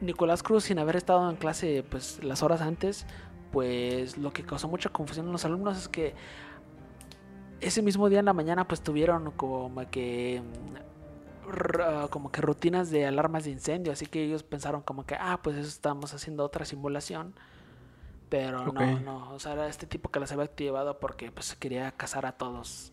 [0.00, 3.06] Nicolás Cruz, sin haber estado en clase pues las horas antes,
[3.50, 6.14] pues lo que causó mucha confusión en los alumnos es que
[7.60, 10.42] ese mismo día en la mañana pues tuvieron como que
[12.10, 15.56] como que rutinas de alarmas de incendio, así que ellos pensaron como que, ah, pues
[15.56, 17.34] eso estamos haciendo otra simulación.
[18.28, 21.90] Pero no, no, o sea, era este tipo que las había activado porque pues quería
[21.92, 22.92] cazar a todos.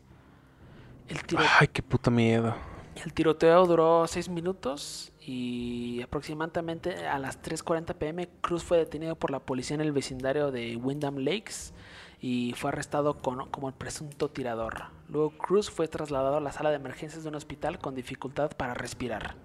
[1.08, 1.20] El
[1.60, 2.56] Ay, qué puta miedo.
[3.04, 9.32] El tiroteo duró seis minutos y aproximadamente a las 3.40 pm Cruz fue detenido por
[9.32, 11.74] la policía en el vecindario de Windham Lakes
[12.22, 14.86] y fue arrestado como el presunto tirador.
[15.10, 18.74] Luego Cruz fue trasladado a la sala de emergencias de un hospital con dificultad para
[18.74, 19.36] respirar.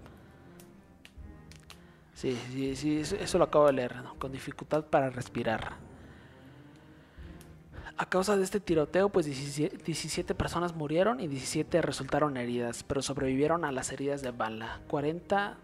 [2.20, 5.76] Sí, sí, sí, eso, lo acabo de leer, con dificultad para respirar.
[7.96, 13.64] A causa de este tiroteo, pues 17, personas murieron y 17 resultaron heridas, pero sobrevivieron
[13.64, 14.80] a las heridas de bala.
[14.88, 15.56] 40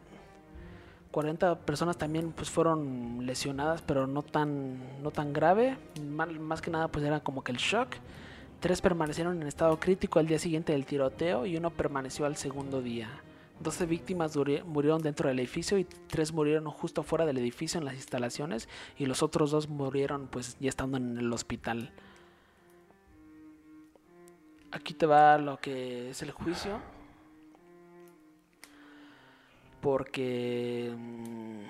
[1.11, 5.77] 40 personas también pues fueron lesionadas, pero no tan, no tan grave.
[6.09, 7.97] Más, que nada pues era como que el shock.
[8.61, 12.81] Tres permanecieron en estado crítico al día siguiente del tiroteo y uno permaneció al segundo
[12.81, 13.11] día.
[13.61, 17.95] 12 víctimas murieron dentro del edificio y tres murieron justo fuera del edificio en las
[17.95, 21.93] instalaciones y los otros dos murieron pues ya estando en el hospital.
[24.73, 26.81] Aquí te va lo que es el juicio
[29.81, 31.61] porque mm,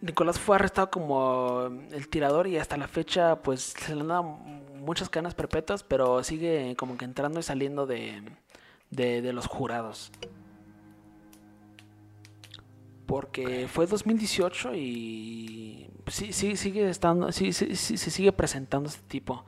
[0.00, 4.22] Nicolás fue arrestado como el tirador y hasta la fecha pues se le han dado
[4.22, 8.22] muchas cadenas perpetuas, pero sigue como que entrando y saliendo de,
[8.90, 10.10] de, los jurados.
[13.06, 19.02] Porque fue 2018 y sí, sí sigue estando, sí, sí, sí, se sigue presentando este
[19.06, 19.44] tipo.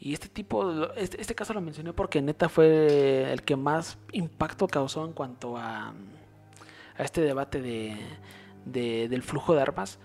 [0.00, 4.68] Y este tipo, este, este, caso lo mencioné porque neta fue el que más impacto
[4.68, 5.92] causó en cuanto a,
[6.96, 7.96] a este debate de,
[8.64, 9.98] del flujo de armas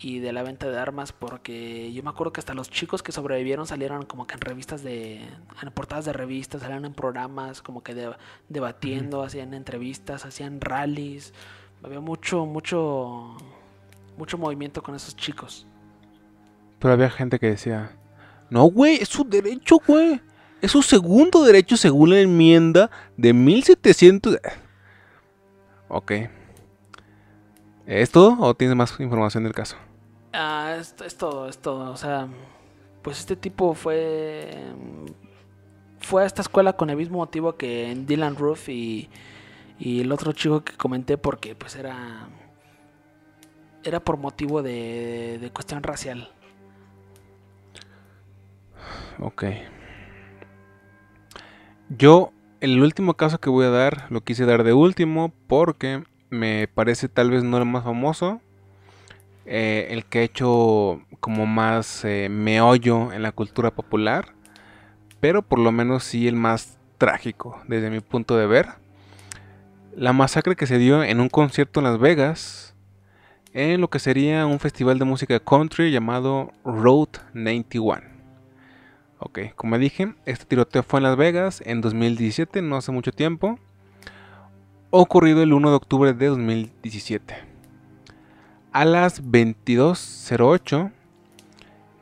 [0.00, 3.12] y de la venta de armas porque yo me acuerdo que hasta los chicos que
[3.12, 5.20] sobrevivieron salieron como que en revistas de
[5.62, 7.94] en portadas de revistas salieron en programas como que
[8.48, 11.34] debatiendo hacían entrevistas hacían rallies
[11.82, 13.36] había mucho mucho
[14.16, 15.66] mucho movimiento con esos chicos
[16.78, 17.94] pero había gente que decía
[18.50, 20.20] no, güey, es su derecho, güey.
[20.60, 24.38] Es su segundo derecho según la enmienda de 1700.
[25.88, 26.12] Ok.
[27.86, 29.76] ¿Es todo o tienes más información del caso?
[30.32, 31.90] Ah, es, es todo, es todo.
[31.90, 32.28] O sea,
[33.02, 34.48] pues este tipo fue.
[35.98, 39.10] Fue a esta escuela con el mismo motivo que Dylan Roof y,
[39.78, 42.28] y el otro chico que comenté, porque pues era.
[43.82, 46.30] Era por motivo de, de cuestión racial.
[49.18, 49.44] Ok.
[51.88, 56.68] Yo, el último caso que voy a dar, lo quise dar de último porque me
[56.68, 58.40] parece tal vez no el más famoso.
[59.46, 64.34] Eh, el que ha hecho como más eh, meollo en la cultura popular.
[65.20, 68.68] Pero por lo menos sí el más trágico desde mi punto de ver.
[69.94, 72.74] La masacre que se dio en un concierto en Las Vegas.
[73.52, 78.02] En lo que sería un festival de música country llamado Road 91.
[79.18, 83.58] Ok, como dije, este tiroteo fue en Las Vegas en 2017, no hace mucho tiempo.
[84.90, 87.49] Ocurrido el 1 de octubre de 2017.
[88.72, 90.92] A las 22.08,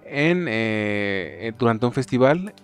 [0.05, 2.55] en, eh, durante un festival,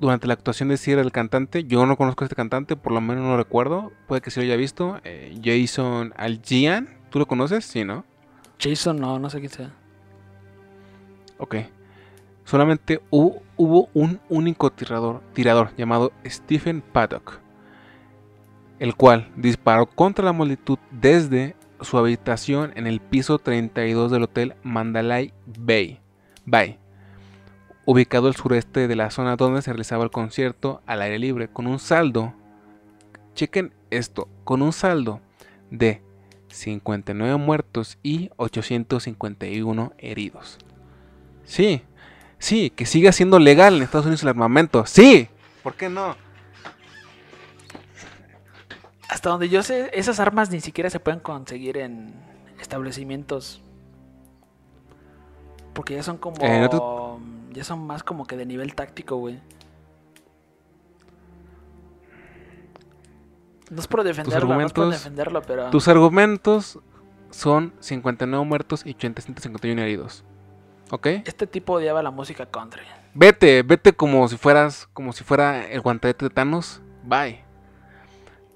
[0.00, 3.00] durante la actuación de cierre del cantante, yo no conozco a este cantante, por lo
[3.00, 7.26] menos no lo recuerdo, puede que se lo haya visto, eh, Jason Algian, ¿tú lo
[7.26, 7.64] conoces?
[7.64, 8.04] Sí, ¿no?
[8.60, 9.72] Jason, no, no sé quién sea.
[11.38, 11.56] Ok
[12.44, 13.42] solamente hubo,
[13.94, 17.40] un único tirador, tirador llamado Stephen Paddock,
[18.78, 24.54] el cual disparó contra la multitud desde su habitación en el piso 32 del hotel
[24.62, 26.00] Mandalay Bay,
[26.44, 26.78] Bay,
[27.84, 31.66] ubicado al sureste de la zona donde se realizaba el concierto al aire libre, con
[31.66, 32.34] un saldo,
[33.34, 35.20] chequen esto, con un saldo
[35.70, 36.02] de
[36.48, 40.58] 59 muertos y 851 heridos.
[41.44, 41.82] Sí,
[42.44, 44.84] Sí, que siga siendo legal en Estados Unidos el armamento.
[44.84, 45.28] Sí,
[45.62, 46.14] ¿por qué no?
[49.08, 52.14] Hasta donde yo sé, esas armas ni siquiera se pueden conseguir en
[52.60, 53.62] establecimientos.
[55.72, 56.36] Porque ya son como.
[56.40, 56.68] Eh,
[57.52, 59.40] ya son más como que de nivel táctico, güey.
[63.70, 65.70] No es por defenderlo, no es por defenderlo, pero.
[65.70, 66.78] Tus argumentos
[67.30, 70.24] son 59 muertos y 851 heridos.
[71.02, 72.82] Este tipo odiaba la música country.
[73.14, 76.82] Vete, vete como si fueras, como si fuera el guantelete de Thanos.
[77.04, 77.44] Bye.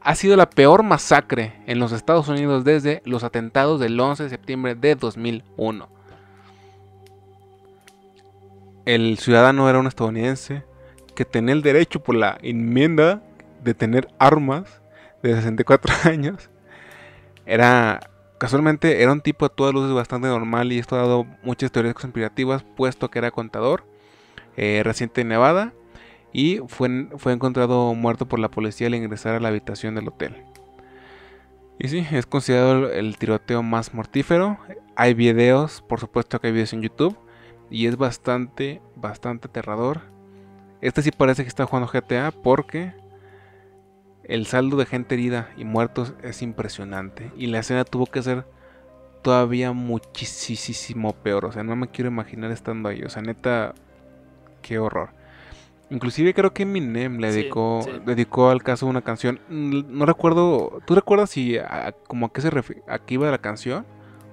[0.03, 4.31] Ha sido la peor masacre en los Estados Unidos desde los atentados del 11 de
[4.31, 5.99] septiembre de 2001.
[8.89, 10.65] el ciudadano era un estadounidense
[11.15, 13.23] que tenía el derecho por la enmienda
[13.63, 14.81] de tener armas
[15.23, 16.49] de 64 años.
[17.45, 18.01] Era,
[18.39, 21.95] casualmente, era un tipo a todas luces bastante normal y esto ha dado muchas teorías
[21.95, 23.85] conspirativas, puesto que era contador,
[24.57, 25.75] eh, reciente en Nevada,
[26.39, 30.37] y fue, fue encontrado muerto por la policía al ingresar a la habitación del hotel.
[31.81, 34.57] Y sí, es considerado el tiroteo más mortífero.
[34.95, 37.19] Hay videos, por supuesto que hay videos en YouTube.
[37.71, 40.03] Y es bastante, bastante aterrador.
[40.81, 42.95] Este sí parece que está jugando GTA porque
[44.23, 47.33] el saldo de gente herida y muertos es impresionante.
[47.37, 48.47] Y la escena tuvo que ser
[49.23, 51.47] todavía muchísimo peor.
[51.47, 53.03] O sea, no me quiero imaginar estando ahí.
[53.03, 53.75] O sea, neta,
[54.63, 55.18] qué horror.
[55.91, 59.41] Inclusive creo que Eminem le dedicó, dedicó al caso una canción.
[59.49, 63.39] No recuerdo, ¿tú recuerdas si a, como a qué se refiere, a qué iba la
[63.39, 63.87] canción?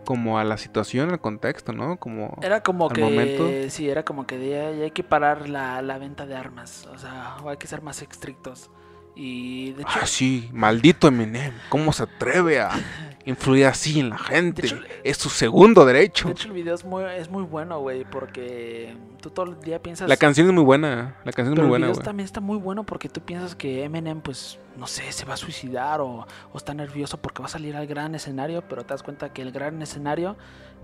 [0.06, 1.98] Como a la situación, al contexto, ¿no?
[1.98, 6.26] Como era como que sí, era como que ya, hay que parar la, la, venta
[6.28, 8.70] de armas, o sea, hay que ser más estrictos.
[9.16, 12.72] Y de hecho, ah, sí, maldito Eminem, ¿cómo se atreve a
[13.26, 14.70] influir así en la gente.
[15.04, 16.28] es su segundo derecho.
[16.28, 19.82] De hecho, el video es muy, es muy bueno, güey, porque tú todo el día
[19.82, 20.08] piensas...
[20.08, 22.58] La canción es muy buena, la canción es muy buena, el video también está muy
[22.58, 26.58] bueno porque tú piensas que Eminem, pues, no sé, se va a suicidar o, o,
[26.58, 29.52] está nervioso porque va a salir al gran escenario, pero te das cuenta que el
[29.52, 30.38] gran escenario,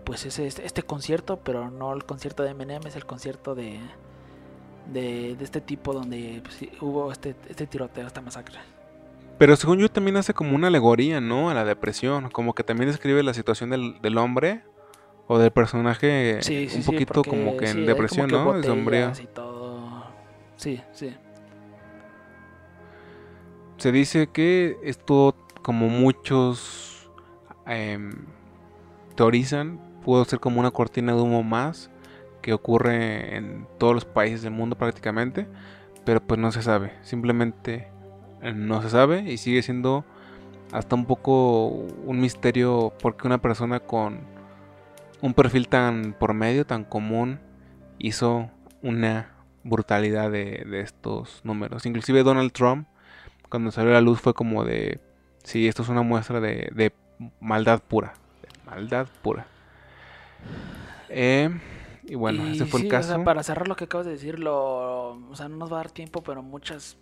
[0.03, 3.79] pues, es este, este concierto, pero no el concierto de Eminem, es el concierto de...
[4.87, 8.57] De, de este tipo donde pues, hubo este, este tiroteo, esta masacre.
[9.37, 11.49] Pero según yo también hace como una alegoría, ¿no?
[11.49, 12.29] A la depresión.
[12.29, 14.63] Como que también describe la situación del, del hombre
[15.27, 16.39] o del personaje
[16.75, 18.61] un poquito como que en depresión, ¿no?
[18.63, 19.13] Sombría.
[20.57, 21.15] Sí, sí.
[23.77, 27.09] Se dice que esto, como muchos
[27.65, 28.11] em,
[29.15, 31.89] teorizan, pudo ser como una cortina de humo más
[32.41, 35.47] que ocurre en todos los países del mundo prácticamente,
[36.05, 36.93] pero pues no se sabe.
[37.03, 37.87] Simplemente
[38.41, 40.03] no se sabe y sigue siendo
[40.71, 44.21] hasta un poco un misterio porque una persona con
[45.21, 47.39] un perfil tan por medio, tan común,
[47.99, 48.49] hizo
[48.81, 49.29] una
[49.63, 51.85] brutalidad de, estos números.
[51.85, 52.87] Inclusive Donald Trump,
[53.49, 54.99] cuando salió a la luz, fue como de,
[55.43, 56.93] sí, esto es una muestra de,
[57.39, 58.13] maldad pura.
[58.65, 59.45] maldad pura.
[61.09, 61.49] Eh,
[62.11, 63.23] y bueno, ese fue el caso.
[63.23, 66.21] para cerrar lo que acabas de decir, o sea, no nos va a dar tiempo,
[66.21, 66.97] pero muchas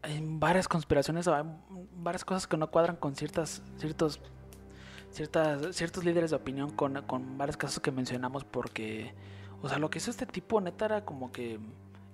[0.00, 1.44] hay varias conspiraciones, hay
[1.98, 4.20] varias cosas que no cuadran con ciertas, ciertos,
[5.10, 9.12] ciertas, ciertos líderes de opinión con, con varios casos que mencionamos porque,
[9.60, 11.60] o sea, lo que hizo este tipo neta era como que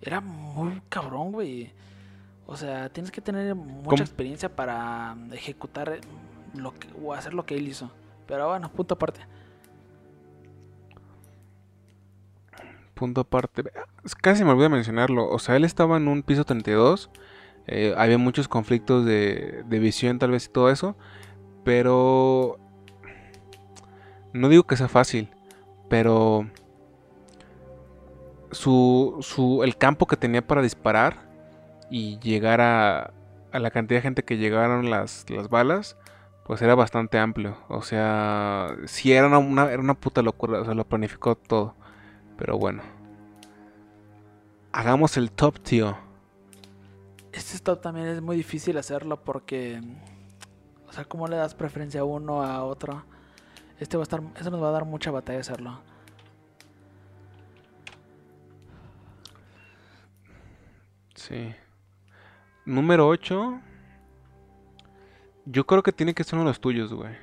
[0.02, 1.72] era muy cabrón, güey.
[2.48, 6.00] O sea, tienes que tener mucha experiencia para ejecutar
[6.56, 7.92] lo que, o hacer lo que él hizo.
[8.26, 9.20] Pero bueno, punto aparte.
[13.00, 13.64] Punto aparte.
[14.20, 15.26] Casi me olvidé mencionarlo.
[15.30, 17.08] O sea, él estaba en un piso 32
[17.66, 20.96] eh, había muchos conflictos de, visión tal vez y todo eso.
[21.64, 22.58] Pero...
[24.34, 25.30] No digo que sea fácil.
[25.88, 26.46] Pero...
[28.50, 31.26] Su, su, el campo que tenía para disparar
[31.90, 33.14] y llegar a,
[33.50, 35.96] a la cantidad de gente que llegaron las, las balas,
[36.44, 37.56] pues era bastante amplio.
[37.68, 41.76] O sea, sí era una, era una puta locura, o sea, lo planificó todo.
[42.40, 42.82] Pero bueno.
[44.72, 45.94] Hagamos el top, tío.
[47.32, 49.78] Este stop también es muy difícil hacerlo porque,
[50.88, 53.04] o sea, ¿cómo le das preferencia a uno a otro?
[53.78, 55.80] Este va a estar, eso nos va a dar mucha batalla hacerlo.
[61.14, 61.54] Sí.
[62.64, 63.60] Número 8.
[65.44, 67.14] Yo creo que tiene que ser uno de los tuyos, güey.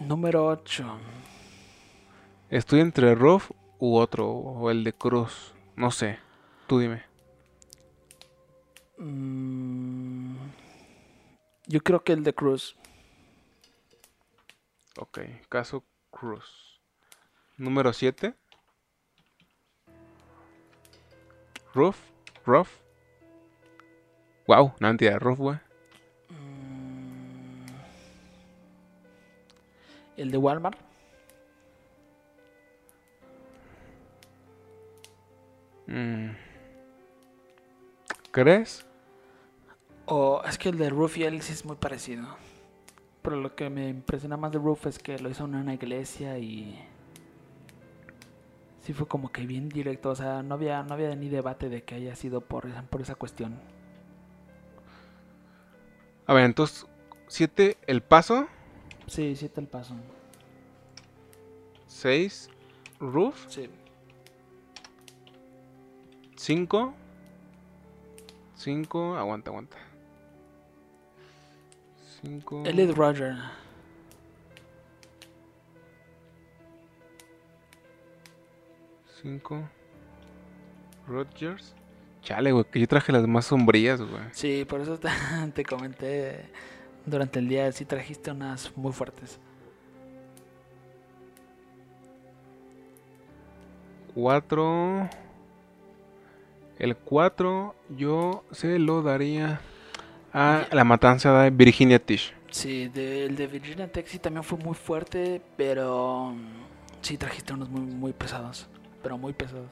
[0.00, 0.84] Número 8.
[2.50, 3.52] Estoy entre Ruff
[3.84, 5.54] u otro, o el de Cruz.
[5.76, 6.18] No sé.
[6.66, 7.02] Tú dime.
[8.96, 10.36] Mm,
[11.66, 12.76] yo creo que el de Cruz.
[14.98, 15.18] Ok,
[15.48, 16.80] caso Cruz.
[17.58, 18.34] Número 7.
[21.74, 21.98] Ruff.
[22.46, 22.70] Ruff.
[24.46, 25.58] Wow, no mentira, Ruff, güey.
[26.30, 27.66] Mm,
[30.16, 30.93] el de Walmart.
[35.86, 36.30] Mm.
[38.30, 38.86] ¿Crees?
[40.06, 42.24] O es que el de Roof y Alice es muy parecido.
[43.22, 46.38] Pero lo que me impresiona más de Roof es que lo hizo en una iglesia
[46.38, 46.78] y.
[48.80, 50.10] Sí fue como que bien directo.
[50.10, 53.00] O sea, no había, no había ni debate de que haya sido por esa, por
[53.00, 53.58] esa cuestión.
[56.26, 56.86] A ver, entonces.
[57.28, 58.46] ¿Siete el paso?
[59.06, 59.94] Sí, siete el paso.
[61.86, 62.50] ¿Seis?
[63.00, 63.46] ¿Roof?
[63.48, 63.70] Sí.
[66.36, 66.94] 5.
[68.56, 69.16] 5.
[69.16, 69.76] Aguanta, aguanta.
[72.22, 72.62] 5.
[72.66, 73.36] Elliot Roger.
[79.24, 79.62] Cinco.
[81.06, 81.74] Rodgers.
[82.22, 84.22] Chale, güey, que yo traje las más sombrías, güey.
[84.32, 85.08] Sí, por eso te,
[85.54, 86.50] te comenté
[87.06, 87.72] durante el día.
[87.72, 89.38] Sí, trajiste unas muy fuertes.
[94.14, 95.08] Cuatro.
[96.78, 99.60] El 4 yo se lo daría
[100.32, 102.34] a la matanza de Virginia Tish.
[102.50, 107.52] Sí, de- el de Virginia Tech sí también fue muy fuerte, pero mm, sí trajiste
[107.52, 108.68] unos muy, muy pesados.
[109.02, 109.70] Pero muy pesados.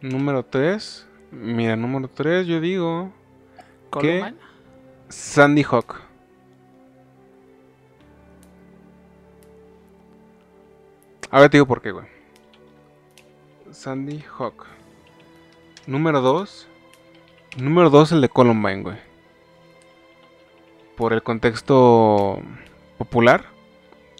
[0.00, 1.06] Número 3.
[1.30, 3.12] Mira, número 3 yo digo
[3.90, 4.34] Columbine.
[5.08, 6.00] Sandy Hawk.
[11.30, 12.06] Ahora te digo por qué, güey.
[13.76, 14.64] Sandy Hawk.
[15.86, 16.66] Número 2.
[17.58, 18.96] Número 2 el de Columbine, güey.
[20.96, 22.40] Por el contexto
[22.96, 23.44] popular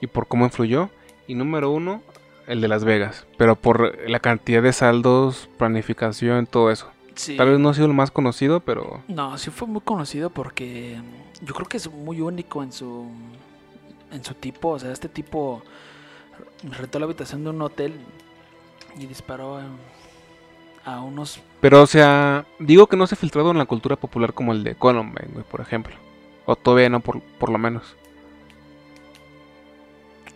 [0.02, 0.90] y por cómo influyó.
[1.26, 2.02] Y número 1
[2.48, 3.26] el de Las Vegas.
[3.38, 6.88] Pero por la cantidad de saldos, planificación, todo eso.
[7.14, 7.38] Sí.
[7.38, 11.00] Tal vez no ha sido el más conocido, pero No, sí fue muy conocido porque
[11.00, 13.10] mm, yo creo que es muy único en su
[14.12, 15.62] en su tipo, o sea, este tipo
[16.62, 17.94] rentó la habitación de un hotel
[18.98, 19.60] y disparó
[20.84, 24.32] a unos Pero, o sea, digo que no se ha filtrado en la cultura popular
[24.32, 25.94] como el de Columbine, güey, por ejemplo.
[26.44, 27.96] O todavía no, por, por lo menos.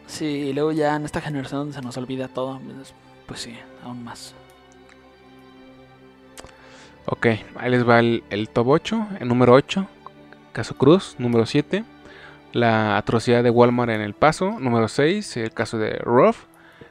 [0.07, 2.95] sí, y luego ya en esta generación se nos olvida todo, pues,
[3.27, 4.35] pues sí, aún más.
[7.07, 9.07] Ok, ahí les va el, el top 8.
[9.21, 9.87] El número 8,
[10.53, 11.15] caso Cruz.
[11.19, 11.85] Número 7,
[12.53, 14.59] la atrocidad de Walmart en El Paso.
[14.61, 16.45] Número 6, el caso de Ruff.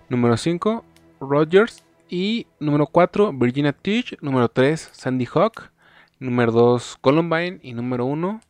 [0.10, 0.84] Número 5,
[1.20, 1.84] Rogers.
[2.10, 4.18] Y número 4, Virginia Teach.
[4.22, 5.72] Número 3, Sandy Hawk.
[6.20, 7.60] Número 2, Columbine.
[7.64, 8.42] Y número 1,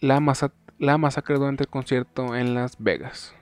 [0.00, 3.34] la, masa- la masacre durante el concierto en Las Vegas.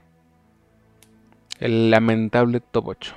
[1.60, 3.14] El lamentable top 8.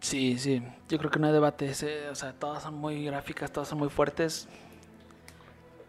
[0.00, 3.52] Sí, sí, yo creo que no hay debate, ese, o sea, todas son muy gráficas,
[3.52, 4.48] todas son muy fuertes.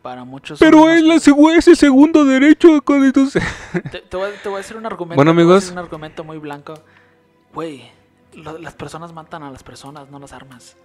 [0.04, 3.42] Para muchos Pero es, la, segu- es el segundo derecho con entonces.
[3.92, 5.16] Te, te voy, a- te voy a decir un argumento.
[5.16, 5.72] Bueno, amigos.
[5.72, 6.76] un argumento muy blanco.
[7.54, 7.90] Güey,
[8.36, 10.76] las personas matan a las personas, no las armas.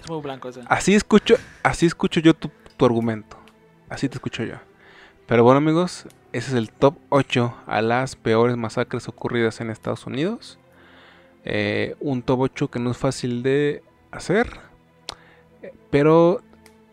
[0.00, 0.60] Es muy blanco eso.
[0.68, 3.36] Así escucho, así escucho yo tu, tu argumento.
[3.88, 4.54] Así te escucho yo.
[5.26, 10.06] Pero bueno amigos, ese es el top 8 a las peores masacres ocurridas en Estados
[10.06, 10.58] Unidos.
[11.44, 14.60] Eh, un top 8 que no es fácil de hacer.
[15.90, 16.42] Pero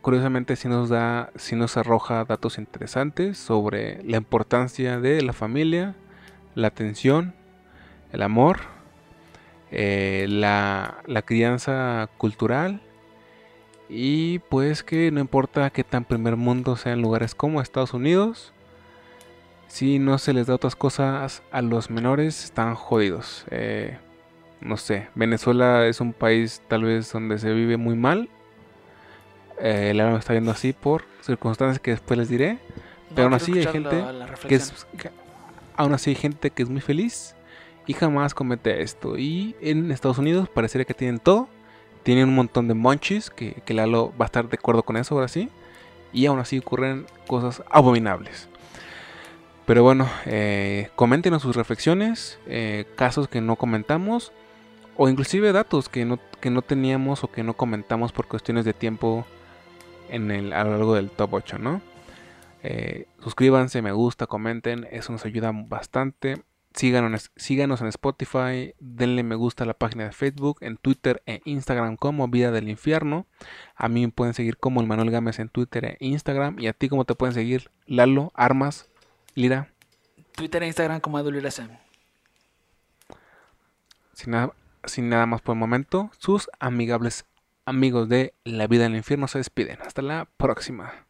[0.04, 5.96] curiosamente sí nos da, sí nos arroja datos interesantes sobre la importancia de la familia,
[6.56, 7.34] la atención,
[8.12, 8.60] el amor,
[9.72, 12.82] eh, la, crianza cultural
[13.88, 18.52] y pues que no importa que tan primer mundo sean lugares como Estados Unidos,
[19.68, 23.46] si no se les da otras cosas a los menores, están jodidos.
[23.52, 23.98] Eh,
[24.60, 28.30] no sé, Venezuela es un país tal vez donde se vive muy mal.
[29.64, 32.60] Eh, el me está viendo así por circunstancias que después les diré.
[33.16, 35.10] pero aún así hay gente la- la que es que
[35.78, 37.36] aún así hay gente que es muy feliz
[37.88, 39.18] y jamás comete esto.
[39.18, 41.48] Y en Estados Unidos parecería que tienen todo.
[42.04, 45.16] Tienen un montón de monchis que, que Lalo va a estar de acuerdo con eso
[45.16, 45.50] ahora sí.
[46.12, 48.50] Y aún así ocurren cosas abominables.
[49.66, 54.32] Pero bueno eh, coméntenos sus reflexiones eh, casos que no comentamos
[54.98, 58.74] o inclusive datos que no, que no teníamos o que no comentamos por cuestiones de
[58.74, 59.26] tiempo
[60.14, 61.82] en el, a lo largo del top 8 ¿no?
[62.62, 66.44] Eh, suscríbanse, me gusta, comenten, eso nos ayuda bastante.
[66.74, 71.42] Síganos, síganos en Spotify, denle me gusta a la página de Facebook, en Twitter e
[71.46, 73.28] Instagram como Vida del Infierno.
[73.76, 76.58] A mí me pueden seguir como el Manuel Gámez en Twitter e Instagram.
[76.60, 77.70] Y a ti, ¿cómo te pueden seguir?
[77.86, 78.90] Lalo, Armas,
[79.36, 79.70] Lira.
[80.36, 81.70] Twitter e Instagram como EduLiraSem.
[84.14, 84.54] Sin nada,
[84.86, 87.26] sin nada más por el momento, sus amigables
[87.66, 89.80] amigos de La Vida del Infierno se despiden.
[89.82, 91.08] Hasta la próxima.